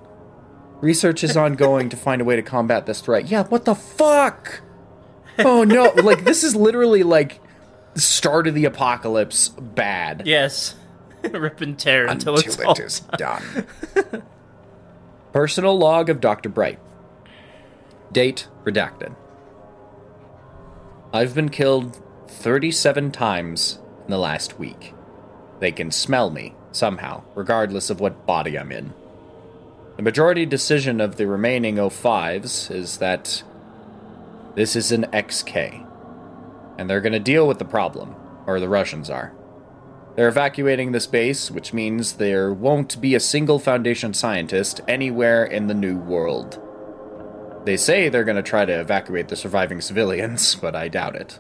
Research 0.81 1.23
is 1.23 1.37
ongoing 1.37 1.91
to 1.91 1.97
find 1.97 2.23
a 2.23 2.25
way 2.25 2.35
to 2.35 2.43
combat 2.43 2.87
this 2.87 3.03
threat. 3.03 3.29
Yeah, 3.29 3.45
what 3.45 3.67
the 3.67 3.75
fuck? 3.77 4.63
Oh 5.45 5.65
no, 5.65 5.93
like 6.03 6.25
this 6.25 6.45
is 6.45 6.55
literally 6.55 7.03
like 7.03 7.41
start 7.95 8.47
of 8.47 8.55
the 8.55 8.65
apocalypse 8.65 9.49
bad. 9.49 10.23
Yes. 10.27 10.75
Rip 11.31 11.61
and 11.61 11.79
tear 11.79 12.07
until, 12.07 12.37
it's 12.37 12.59
all 12.61 12.75
done. 13.19 13.43
Personal 15.33 15.79
log 15.79 16.09
of 16.09 16.21
Dr. 16.21 16.49
Bright. 16.49 16.79
Date 18.11 18.49
redacted. 18.65 19.15
I've 21.13 21.35
been 21.35 21.49
killed 21.49 22.01
37 22.29 23.11
times 23.13 23.79
in 24.05 24.11
the 24.11 24.19
last 24.19 24.59
week. 24.59 24.95
They 25.59 25.73
can 25.73 25.91
smell 25.91 26.31
me, 26.31 26.55
somehow, 26.73 27.23
regardless 27.35 27.91
of 27.91 28.01
what 28.01 28.27
body 28.27 28.59
I'm 28.59 28.73
in. 28.73 28.95
The 29.97 30.03
majority 30.03 30.47
decision 30.47 31.01
of 31.01 31.17
the 31.17 31.27
remaining 31.27 31.77
O5s 31.77 32.71
is 32.71 32.99
that 32.99 33.43
this 34.55 34.75
is 34.77 34.93
an 34.93 35.05
XK. 35.13 35.87
And 36.79 36.89
they're 36.89 37.01
going 37.01 37.13
to 37.13 37.21
deal 37.21 37.47
with 37.47 37.59
the 37.59 37.65
problem, 37.65 38.15
or 38.47 38.59
the 38.59 38.69
Russians 38.69 39.11
are. 39.11 39.35
They're 40.17 40.29
evacuating 40.29 40.93
this 40.93 41.07
base, 41.07 41.51
which 41.51 41.73
means 41.73 42.15
there 42.15 42.53
won't 42.53 43.01
be 43.01 43.15
a 43.15 43.21
single 43.21 43.59
Foundation 43.59 44.13
scientist 44.13 44.81
anywhere 44.89 45.45
in 45.45 45.67
the 45.67 45.75
New 45.75 45.97
World. 45.97 46.61
They 47.65 47.77
say 47.77 48.09
they're 48.09 48.25
going 48.25 48.37
to 48.37 48.43
try 48.43 48.65
to 48.65 48.81
evacuate 48.81 49.29
the 49.29 49.37
surviving 49.37 49.81
civilians, 49.81 50.55
but 50.61 50.75
I 50.75 50.89
doubt 50.89 51.17
it. 51.17 51.39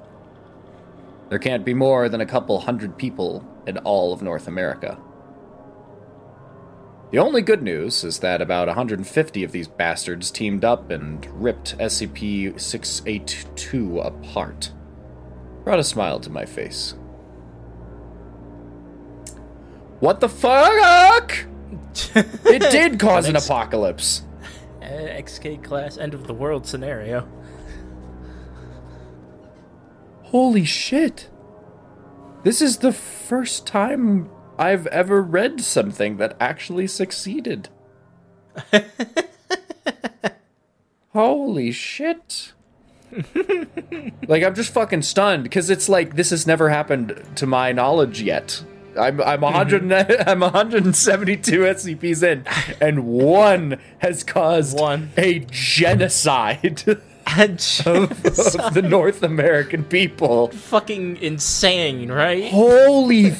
There 1.30 1.38
can't 1.38 1.64
be 1.64 1.74
more 1.74 2.08
than 2.08 2.20
a 2.20 2.26
couple 2.26 2.60
hundred 2.60 2.98
people 2.98 3.46
in 3.66 3.78
all 3.78 4.12
of 4.12 4.22
North 4.22 4.48
America. 4.48 4.98
The 7.10 7.18
only 7.18 7.42
good 7.42 7.62
news 7.62 8.04
is 8.04 8.20
that 8.20 8.40
about 8.40 8.68
150 8.68 9.42
of 9.42 9.50
these 9.50 9.66
bastards 9.66 10.30
teamed 10.30 10.64
up 10.64 10.90
and 10.90 11.26
ripped 11.42 11.76
SCP 11.78 12.60
682 12.60 13.98
apart. 13.98 14.72
Brought 15.64 15.80
a 15.80 15.84
smile 15.84 16.20
to 16.20 16.30
my 16.30 16.44
face. 16.44 16.94
What 19.98 20.20
the 20.20 20.28
fuck? 20.28 21.32
It 22.14 22.70
did 22.70 22.98
cause 22.98 23.28
an 23.28 23.36
apocalypse. 23.36 24.22
Uh, 24.80 24.86
XK 24.86 25.62
class 25.62 25.98
end 25.98 26.14
of 26.14 26.26
the 26.26 26.32
world 26.32 26.66
scenario. 26.66 27.28
Holy 30.22 30.64
shit. 30.64 31.28
This 32.44 32.62
is 32.62 32.78
the 32.78 32.92
first 32.92 33.66
time 33.66 34.30
I've 34.60 34.86
ever 34.88 35.22
read 35.22 35.62
something 35.62 36.18
that 36.18 36.36
actually 36.38 36.86
succeeded. 36.86 37.70
Holy 41.14 41.72
shit. 41.72 42.52
like 44.28 44.44
I'm 44.44 44.54
just 44.54 44.74
fucking 44.74 45.00
stunned 45.00 45.44
because 45.44 45.70
it's 45.70 45.88
like 45.88 46.14
this 46.14 46.28
has 46.28 46.46
never 46.46 46.68
happened 46.68 47.24
to 47.36 47.46
my 47.46 47.72
knowledge 47.72 48.20
yet. 48.20 48.62
I'm 48.98 49.22
I'm 49.22 49.40
100 49.40 49.82
mm-hmm. 49.82 50.22
I'm 50.28 50.40
172 50.40 51.60
SCPs 51.60 52.22
in 52.22 52.44
and 52.82 53.06
one 53.06 53.80
has 54.00 54.22
caused 54.22 54.78
One. 54.78 55.10
a 55.16 55.38
genocide 55.50 56.84
And 57.26 57.60
of 57.86 58.22
the 58.74 58.84
North 58.84 59.22
American 59.22 59.84
people. 59.84 60.48
fucking 60.48 61.18
insane, 61.18 62.10
right? 62.10 62.50
Holy 62.50 63.30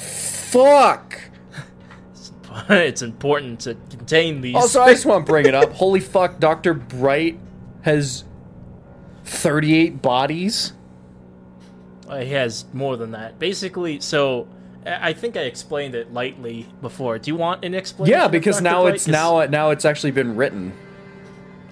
fuck! 0.51 1.21
it's 2.69 3.03
important 3.03 3.61
to 3.61 3.75
contain 3.91 4.41
these. 4.41 4.57
Also, 4.57 4.83
I 4.83 4.93
just 4.93 5.07
want 5.07 5.27
to 5.27 5.33
bring 5.33 5.47
it 5.47 5.55
up. 5.55 5.73
Holy 5.75 6.01
fuck, 6.01 6.41
Dr. 6.41 6.75
Bright 6.75 7.39
has 7.83 8.25
38 9.25 10.03
bodies. 10.03 10.73
Uh, 12.09 12.19
he 12.19 12.33
has 12.33 12.65
more 12.73 12.97
than 12.97 13.13
that. 13.13 13.39
Basically, 13.39 14.01
so 14.01 14.49
I 14.85 15.13
think 15.13 15.37
I 15.37 15.43
explained 15.43 15.95
it 15.95 16.13
lightly 16.13 16.67
before. 16.81 17.19
Do 17.19 17.31
you 17.31 17.37
want 17.37 17.65
an 17.65 17.75
explanation? 17.75 18.19
Yeah, 18.19 18.29
because 18.29 18.61
now 18.61 18.83
Bright? 18.83 18.95
it's 18.95 19.07
now 19.07 19.45
now 19.47 19.71
it's 19.71 19.85
actually 19.85 20.11
been 20.11 20.35
written. 20.35 20.73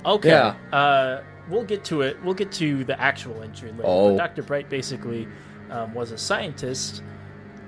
Okay. 0.06 0.28
Yeah. 0.28 0.54
Uh, 0.72 1.22
we'll 1.48 1.64
get 1.64 1.84
to 1.86 2.02
it. 2.02 2.22
We'll 2.22 2.34
get 2.34 2.52
to 2.52 2.84
the 2.84 2.98
actual 3.00 3.42
entry 3.42 3.72
later. 3.72 3.84
Oh. 3.84 4.16
Dr. 4.16 4.42
Bright 4.42 4.70
basically 4.70 5.26
um, 5.70 5.92
was 5.92 6.12
a 6.12 6.18
scientist 6.18 7.02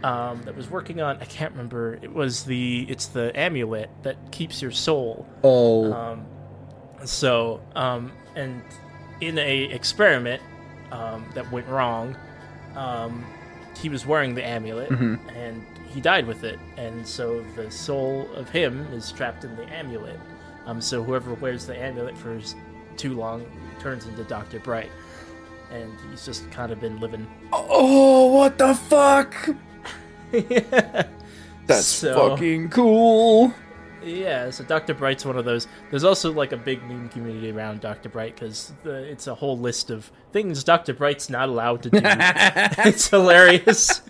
um, 0.02 0.42
that 0.42 0.56
was 0.56 0.70
working 0.70 1.00
on. 1.00 1.18
I 1.20 1.24
can't 1.24 1.52
remember. 1.52 1.98
It 2.02 2.12
was 2.12 2.44
the. 2.44 2.86
It's 2.88 3.06
the 3.06 3.32
amulet 3.38 3.90
that 4.02 4.16
keeps 4.30 4.62
your 4.62 4.70
soul. 4.70 5.26
Oh. 5.44 5.92
Um, 5.92 6.26
so, 7.04 7.60
um, 7.74 8.12
and 8.36 8.62
in 9.20 9.38
a 9.38 9.64
experiment 9.64 10.42
um, 10.92 11.24
that 11.34 11.50
went 11.50 11.66
wrong, 11.68 12.16
um, 12.76 13.24
he 13.78 13.88
was 13.88 14.04
wearing 14.06 14.34
the 14.34 14.46
amulet 14.46 14.90
and 14.90 15.64
he 15.88 16.00
died 16.00 16.26
with 16.26 16.44
it, 16.44 16.58
and 16.76 17.06
so 17.06 17.44
the 17.56 17.70
soul 17.70 18.28
of 18.34 18.48
him 18.48 18.86
is 18.92 19.10
trapped 19.12 19.44
in 19.44 19.56
the 19.56 19.64
amulet. 19.72 20.18
Um, 20.66 20.80
so 20.80 21.02
whoever 21.02 21.34
wears 21.34 21.66
the 21.66 21.76
amulet 21.76 22.16
for 22.16 22.38
too 22.96 23.14
long 23.14 23.44
turns 23.80 24.06
into 24.06 24.22
Doctor 24.24 24.60
Bright, 24.60 24.90
and 25.72 25.92
he's 26.10 26.24
just 26.24 26.48
kind 26.50 26.70
of 26.70 26.80
been 26.80 27.00
living. 27.00 27.26
oh, 27.52 28.26
what 28.26 28.58
the 28.58 28.74
fuck? 28.74 29.34
That's 31.66 31.86
So- 31.86 32.30
fucking 32.30 32.70
cool. 32.70 33.52
Yeah, 34.02 34.48
so 34.48 34.64
Dr. 34.64 34.94
Bright's 34.94 35.26
one 35.26 35.36
of 35.36 35.44
those. 35.44 35.68
There's 35.90 36.04
also 36.04 36.32
like 36.32 36.52
a 36.52 36.56
big 36.56 36.82
meme 36.84 37.10
community 37.10 37.50
around 37.50 37.82
Dr. 37.82 38.08
Bright 38.08 38.34
because 38.34 38.72
it's 38.82 39.26
a 39.26 39.34
whole 39.34 39.58
list 39.58 39.90
of 39.90 40.10
things 40.32 40.64
Dr. 40.64 40.94
Bright's 40.94 41.28
not 41.28 41.50
allowed 41.50 41.82
to 41.82 41.90
do. 41.90 42.00
it's 42.02 43.08
hilarious. 43.10 44.00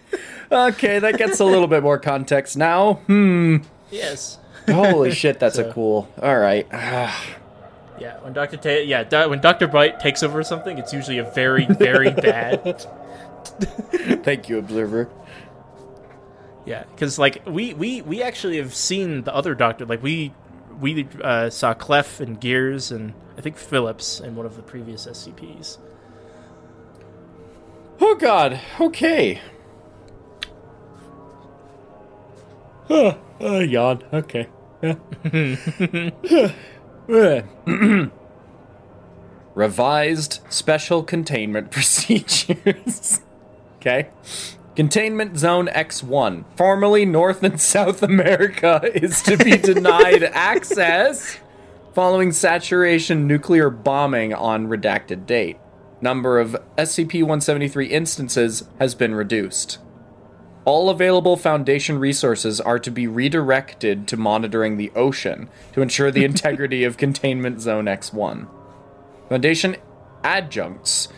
Okay, 0.53 1.01
that 1.01 1.18
gets 1.18 1.41
a 1.41 1.45
little 1.45 1.66
bit 1.66 1.83
more 1.83 1.99
context 1.99 2.57
now. 2.57 2.95
Hmm. 3.09 3.57
Yes. 3.91 4.39
Holy 4.68 5.11
shit, 5.11 5.41
that's 5.41 5.59
a 5.59 5.73
cool. 5.73 6.09
All 6.23 6.39
right. 6.39 6.66
Yeah, 8.01 8.16
when 8.21 8.33
Dr. 8.33 8.57
Ta- 8.57 8.83
yeah, 8.83 9.05
Do- 9.05 9.29
when 9.29 9.41
Dr. 9.43 9.66
Bright 9.68 10.01
takes 10.01 10.23
over 10.23 10.43
something, 10.43 10.79
it's 10.79 10.91
usually 10.91 11.18
a 11.18 11.25
very, 11.33 11.66
very 11.66 12.11
bad. 12.12 12.81
Thank 14.25 14.49
you, 14.49 14.57
Observer. 14.57 15.11
Yeah, 16.67 16.85
because 16.85 17.19
like 17.19 17.43
we 17.47 17.75
we 17.75 18.03
we 18.03 18.23
actually 18.23 18.59
have 18.59 18.75
seen 18.75 19.23
the 19.23 19.35
other 19.35 19.55
Doctor. 19.55 19.87
Like 19.87 20.03
we 20.03 20.33
we 20.81 21.09
uh, 21.23 21.51
saw 21.51 21.75
Clef 21.75 22.21
and 22.21 22.41
Gears 22.41 22.91
and 22.91 23.15
I 23.37 23.41
think 23.41 23.57
Phillips 23.57 24.21
in 24.21 24.37
one 24.37 24.47
of 24.47 24.57
the 24.57 24.63
previous 24.63 25.07
SCPs. 25.07 25.79
Oh 28.01 28.15
god. 28.15 28.61
Okay. 28.81 29.41
Huh. 32.89 33.17
Uh, 33.41 33.59
yawn. 33.59 34.03
Okay. 34.13 34.49
Revised 39.55 40.41
special 40.49 41.03
containment 41.03 41.71
procedures. 41.73 43.21
okay. 43.77 44.09
Containment 44.77 45.37
Zone 45.37 45.66
X1, 45.66 46.45
formerly 46.57 47.05
North 47.05 47.43
and 47.43 47.61
South 47.61 48.03
America, 48.03 48.81
is 48.95 49.21
to 49.23 49.37
be 49.37 49.57
denied 49.57 50.23
access 50.33 51.39
following 51.93 52.31
saturation 52.31 53.27
nuclear 53.27 53.68
bombing 53.68 54.33
on 54.33 54.68
redacted 54.68 55.27
date. 55.27 55.59
Number 56.01 56.39
of 56.39 56.57
SCP 56.79 57.23
173 57.23 57.87
instances 57.87 58.68
has 58.79 58.95
been 58.95 59.14
reduced. 59.14 59.79
All 60.64 60.89
available 60.89 61.37
Foundation 61.37 61.99
resources 61.99 62.61
are 62.61 62.79
to 62.79 62.91
be 62.93 63.09
redirected 63.09 64.07
to 64.09 64.16
monitoring 64.16 64.77
the 64.77 64.93
ocean 64.95 65.49
to 65.73 65.83
ensure 65.83 66.12
the 66.12 66.25
integrity 66.25 66.85
of 66.85 66.97
Containment 66.97 67.61
Zone 67.61 67.87
X1. 67.87 68.47
Foundation 69.29 69.77
adjuncts 70.23 71.09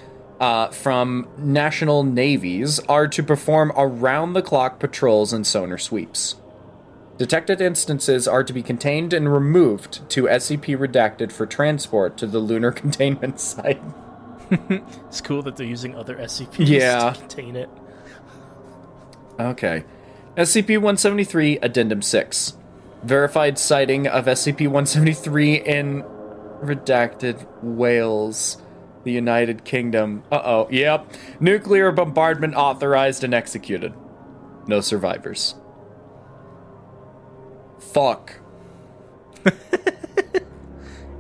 uh, 0.43 0.68
from 0.68 1.28
national 1.38 2.03
navies 2.03 2.80
are 2.80 3.07
to 3.09 3.22
perform 3.22 3.72
around 3.76 4.32
the 4.32 4.43
clock 4.43 4.78
patrols 4.80 5.32
and 5.32 5.47
sonar 5.47 5.78
sweeps. 5.78 6.34
Detected 7.16 7.61
instances 7.61 8.26
are 8.26 8.43
to 8.43 8.53
be 8.53 8.62
contained 8.62 9.12
and 9.12 9.32
removed 9.32 10.09
to 10.11 10.24
SCP 10.24 10.76
redacted 10.76 11.30
for 11.30 11.47
transport 11.47 12.16
to 12.18 12.26
the 12.26 12.40
lunar 12.40 12.72
containment 12.82 13.40
site. 13.40 13.80
It's 15.09 15.20
cool 15.22 15.43
that 15.45 15.57
they're 15.57 15.66
using 15.66 15.95
other 15.95 16.16
SCPs 16.16 16.66
Yeah. 16.68 17.11
to 17.12 17.18
contain 17.20 17.57
it. 17.57 17.70
Okay. 19.38 19.84
SCP 20.36 20.70
173, 20.76 21.59
Addendum 21.59 22.03
6. 22.03 22.55
Verified 23.03 23.59
sighting 23.59 24.07
of 24.07 24.26
SCP 24.26 24.62
173 24.62 25.55
in 25.55 26.03
redacted 26.62 27.47
Wales, 27.62 28.61
the 29.05 29.12
United 29.12 29.64
Kingdom. 29.64 30.22
Uh 30.30 30.40
oh, 30.44 30.68
yep. 30.70 31.07
Nuclear 31.40 31.92
bombardment 31.92 32.55
authorized 32.55 33.24
and 33.24 33.34
executed. 33.34 33.92
No 34.66 34.80
survivors. 34.80 35.55
Fuck. 37.78 38.36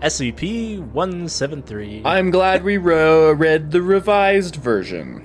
SCP 0.00 0.80
173. 0.80 2.02
I'm 2.04 2.30
glad 2.30 2.64
we 2.64 2.76
ro- 2.76 3.32
read 3.32 3.70
the 3.70 3.82
revised 3.82 4.56
version. 4.56 5.24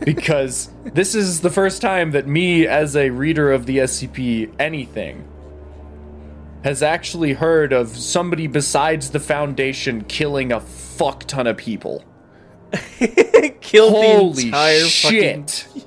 because 0.00 0.70
this 0.84 1.14
is 1.14 1.40
the 1.42 1.50
first 1.50 1.82
time 1.82 2.12
that 2.12 2.26
me, 2.26 2.66
as 2.66 2.96
a 2.96 3.10
reader 3.10 3.52
of 3.52 3.66
the 3.66 3.78
SCP 3.78 4.50
anything, 4.58 5.26
has 6.64 6.82
actually 6.82 7.34
heard 7.34 7.72
of 7.72 7.90
somebody 7.96 8.46
besides 8.46 9.10
the 9.10 9.20
Foundation 9.20 10.02
killing 10.04 10.50
a 10.52 10.60
fuck 10.96 11.24
ton 11.24 11.46
of 11.46 11.56
people. 11.56 12.04
Killed 13.60 13.92
Holy 13.92 14.32
the 14.34 14.46
entire 14.46 14.80
shit! 14.84 15.50
fucking 15.50 15.86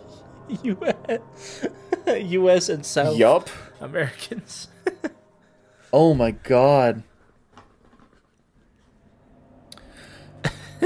US, 0.63 1.67
US 2.07 2.69
and 2.69 2.85
South 2.85 3.17
Yup. 3.17 3.49
Americans. 3.79 4.67
Oh 5.91 6.13
my 6.13 6.29
god. 6.29 7.01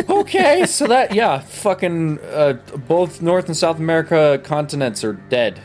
okay, 0.09 0.65
so 0.65 0.87
that 0.87 1.13
yeah, 1.13 1.39
fucking 1.39 2.19
uh, 2.19 2.53
both 2.87 3.21
North 3.21 3.47
and 3.47 3.57
South 3.57 3.79
America 3.79 4.39
continents 4.45 5.03
are 5.03 5.13
dead. 5.13 5.59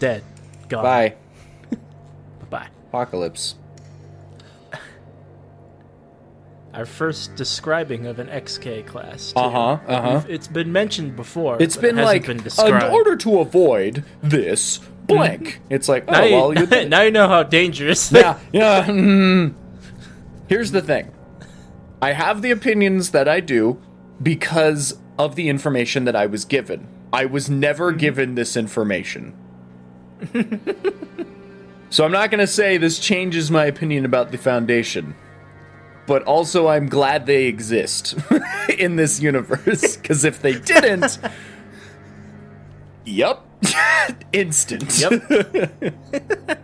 Dead. 0.00 0.24
Gone. 0.68 0.82
Bye. 0.82 1.14
Bye. 2.50 2.68
Apocalypse. 2.88 3.54
Our 6.74 6.86
first 6.86 7.36
describing 7.36 8.06
of 8.06 8.18
an 8.18 8.26
XK 8.26 8.84
class. 8.86 9.32
too. 9.32 9.38
Uh-huh, 9.38 9.78
uh-huh. 9.86 10.20
We've- 10.24 10.34
It's 10.34 10.48
been 10.48 10.72
mentioned 10.72 11.14
before. 11.16 11.56
It's 11.62 11.76
been 11.76 11.98
it 11.98 12.04
like 12.04 12.26
been 12.26 12.40
in 12.40 12.82
order 12.82 13.16
to 13.16 13.38
avoid 13.40 14.04
this 14.22 14.78
blank. 15.06 15.60
It's 15.70 15.88
like 15.88 16.04
oh 16.08 16.12
now, 16.12 16.24
you, 16.24 16.34
well 16.34 16.58
you 16.58 16.66
did. 16.74 16.90
now 16.90 17.02
you 17.02 17.10
know 17.12 17.28
how 17.28 17.42
dangerous. 17.44 18.10
yeah 18.10 18.38
yeah. 18.52 18.84
mm. 18.86 19.54
Here's 20.48 20.72
the 20.72 20.82
thing. 20.82 21.12
I 22.02 22.12
have 22.12 22.42
the 22.42 22.50
opinions 22.50 23.12
that 23.12 23.28
I 23.28 23.40
do 23.40 23.80
because 24.22 24.98
of 25.18 25.36
the 25.36 25.48
information 25.48 26.04
that 26.04 26.16
I 26.16 26.26
was 26.26 26.44
given. 26.44 26.88
I 27.12 27.24
was 27.24 27.48
never 27.48 27.92
given 27.92 28.34
this 28.34 28.56
information. 28.56 29.32
so 31.90 32.04
I'm 32.04 32.12
not 32.12 32.30
going 32.30 32.40
to 32.40 32.46
say 32.46 32.76
this 32.76 32.98
changes 32.98 33.50
my 33.50 33.64
opinion 33.66 34.04
about 34.04 34.32
the 34.32 34.38
Foundation, 34.38 35.14
but 36.06 36.22
also 36.24 36.68
I'm 36.68 36.88
glad 36.88 37.26
they 37.26 37.44
exist 37.46 38.14
in 38.78 38.96
this 38.96 39.20
universe 39.20 39.96
because 39.96 40.24
if 40.24 40.40
they 40.42 40.58
didn't, 40.58 41.18
yep, 43.04 43.40
instant. 44.32 44.98
Yep. 45.00 45.12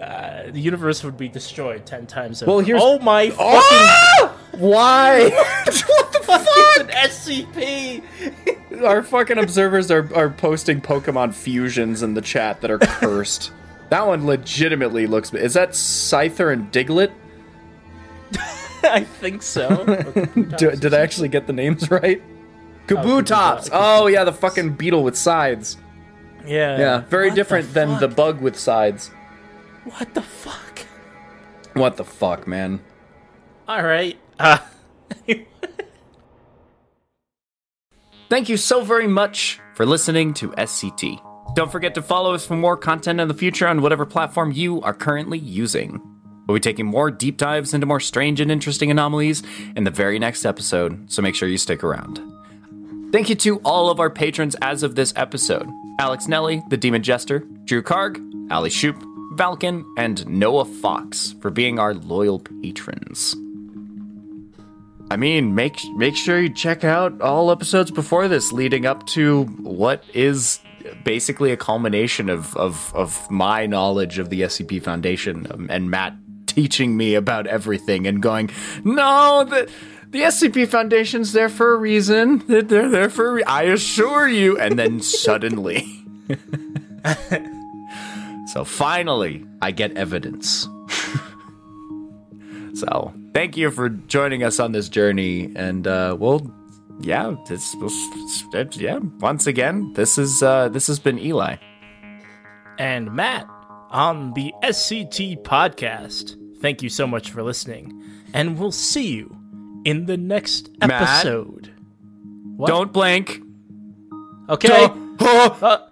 uh, 0.00 0.50
the 0.50 0.60
universe 0.60 1.02
would 1.04 1.16
be 1.16 1.28
destroyed 1.28 1.86
ten 1.86 2.06
times 2.06 2.42
over. 2.42 2.50
Well, 2.52 2.60
here's- 2.60 2.82
oh 2.84 2.98
my 3.00 3.30
fucking 3.30 3.42
Ah! 3.42 4.32
Why? 4.58 5.28
what 5.28 6.12
the 6.12 6.20
fuck? 6.22 6.40
it's 6.46 6.80
an 6.80 6.88
SCP. 6.88 8.02
Our 8.82 9.02
fucking 9.02 9.36
observers 9.38 9.90
are, 9.90 10.10
are 10.14 10.30
posting 10.30 10.80
Pokemon 10.80 11.34
fusions 11.34 12.02
in 12.02 12.14
the 12.14 12.22
chat 12.22 12.62
that 12.62 12.70
are 12.70 12.78
cursed. 12.78 13.52
that 13.90 14.06
one 14.06 14.24
legitimately 14.26 15.06
looks. 15.06 15.32
Is 15.34 15.54
that 15.54 15.70
Scyther 15.70 16.50
and 16.52 16.72
Diglett? 16.72 17.12
I 18.92 19.04
think 19.04 19.42
so. 19.42 19.84
Do, 20.58 20.70
did 20.72 20.94
I 20.94 21.00
actually 21.00 21.28
get 21.28 21.46
the 21.46 21.52
names 21.52 21.90
right? 21.90 22.22
Kabutops! 22.86 23.68
Oh, 23.72 24.06
yeah, 24.06 24.24
the 24.24 24.32
fucking 24.32 24.74
beetle 24.74 25.02
with 25.02 25.16
sides. 25.16 25.76
Yeah. 26.46 26.78
Yeah, 26.78 26.98
very 27.00 27.28
What 27.28 27.34
the 27.34 27.40
different 27.40 27.74
than 27.74 27.98
the 27.98 28.08
bug 28.08 28.40
with 28.40 28.56
sides. 28.56 29.10
What 29.84 30.14
the 30.14 30.22
fuck? 30.22 30.80
What 31.74 31.96
the 31.96 32.04
fuck, 32.04 32.46
man? 32.46 32.80
All 33.68 33.82
right. 33.82 34.16
Uh, 34.38 34.58
Thank 38.28 38.48
you 38.48 38.56
so 38.56 38.82
very 38.82 39.06
much 39.06 39.60
for 39.74 39.86
listening 39.86 40.34
to 40.34 40.50
SCT. 40.50 41.20
Don't 41.54 41.70
forget 41.70 41.94
to 41.94 42.02
follow 42.02 42.34
us 42.34 42.44
for 42.44 42.56
more 42.56 42.76
content 42.76 43.20
in 43.20 43.28
the 43.28 43.34
future 43.34 43.68
on 43.68 43.82
whatever 43.82 44.04
platform 44.04 44.50
you 44.52 44.80
are 44.82 44.94
currently 44.94 45.38
using. 45.38 46.00
We'll 46.46 46.56
be 46.56 46.60
taking 46.60 46.86
more 46.86 47.10
deep 47.10 47.36
dives 47.36 47.74
into 47.74 47.86
more 47.86 48.00
strange 48.00 48.40
and 48.40 48.50
interesting 48.50 48.90
anomalies 48.90 49.42
in 49.74 49.84
the 49.84 49.90
very 49.90 50.18
next 50.18 50.44
episode, 50.44 51.10
so 51.10 51.22
make 51.22 51.34
sure 51.34 51.48
you 51.48 51.58
stick 51.58 51.82
around. 51.82 52.20
Thank 53.12 53.28
you 53.28 53.34
to 53.36 53.58
all 53.64 53.90
of 53.90 54.00
our 54.00 54.10
patrons 54.10 54.56
as 54.62 54.82
of 54.82 54.94
this 54.94 55.12
episode 55.16 55.68
Alex 55.98 56.28
Nelly, 56.28 56.62
the 56.68 56.76
Demon 56.76 57.02
Jester, 57.02 57.40
Drew 57.64 57.82
Karg, 57.82 58.20
Ali 58.50 58.70
Shoop, 58.70 59.02
Valken, 59.34 59.84
and 59.96 60.26
Noah 60.26 60.64
Fox 60.64 61.34
for 61.40 61.50
being 61.50 61.78
our 61.78 61.94
loyal 61.94 62.40
patrons. 62.40 63.34
I 65.10 65.16
mean, 65.16 65.54
make 65.54 65.78
make 65.96 66.16
sure 66.16 66.40
you 66.40 66.52
check 66.52 66.84
out 66.84 67.20
all 67.20 67.50
episodes 67.50 67.90
before 67.90 68.28
this, 68.28 68.52
leading 68.52 68.86
up 68.86 69.06
to 69.08 69.44
what 69.62 70.04
is 70.14 70.60
basically 71.04 71.52
a 71.52 71.56
culmination 71.56 72.28
of 72.28 72.56
of, 72.56 72.92
of 72.94 73.30
my 73.30 73.66
knowledge 73.66 74.18
of 74.18 74.30
the 74.30 74.42
SCP 74.42 74.82
Foundation 74.82 75.46
um, 75.50 75.68
and 75.70 75.90
Matt 75.90 76.14
teaching 76.56 76.96
me 76.96 77.14
about 77.14 77.46
everything 77.46 78.08
and 78.08 78.20
going, 78.20 78.50
no, 78.82 79.44
the 79.48 79.70
the 80.10 80.22
SCP 80.22 80.66
Foundation's 80.66 81.32
there 81.32 81.50
for 81.50 81.74
a 81.74 81.76
reason. 81.76 82.42
They're, 82.48 82.62
they're 82.62 82.88
there 82.88 83.10
for 83.10 83.28
a 83.28 83.32
re- 83.34 83.44
I 83.44 83.64
assure 83.64 84.26
you. 84.26 84.58
And 84.58 84.76
then 84.78 85.00
suddenly, 85.24 85.84
so 88.46 88.64
finally, 88.64 89.44
I 89.60 89.70
get 89.72 89.96
evidence. 89.96 90.68
So 92.74 93.12
thank 93.32 93.56
you 93.56 93.70
for 93.70 93.88
joining 93.88 94.42
us 94.42 94.60
on 94.60 94.72
this 94.72 94.88
journey, 94.90 95.50
and 95.56 95.86
uh, 95.86 96.14
we'll, 96.18 96.52
yeah, 97.00 97.34
this, 97.48 97.74
this- 97.80 98.76
yeah. 98.76 98.98
Once 99.20 99.46
again, 99.46 99.92
this 99.94 100.18
is 100.18 100.42
uh, 100.42 100.68
this 100.68 100.86
has 100.86 100.98
been 100.98 101.18
Eli. 101.18 101.56
and 102.78 103.12
Matt 103.12 103.46
on 103.90 104.32
the 104.34 104.52
SCT 104.62 105.42
podcast. 105.42 106.36
Thank 106.60 106.82
you 106.82 106.88
so 106.88 107.06
much 107.06 107.30
for 107.30 107.42
listening, 107.42 108.02
and 108.32 108.58
we'll 108.58 108.72
see 108.72 109.08
you 109.14 109.36
in 109.84 110.06
the 110.06 110.16
next 110.16 110.70
Matt? 110.80 110.90
episode. 111.24 111.72
What? 112.56 112.68
Don't 112.68 112.92
blink. 112.92 113.40
Okay. 114.48 114.68
Don't- 114.68 115.06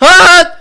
Uh, 0.00 0.06
ah! 0.06 0.57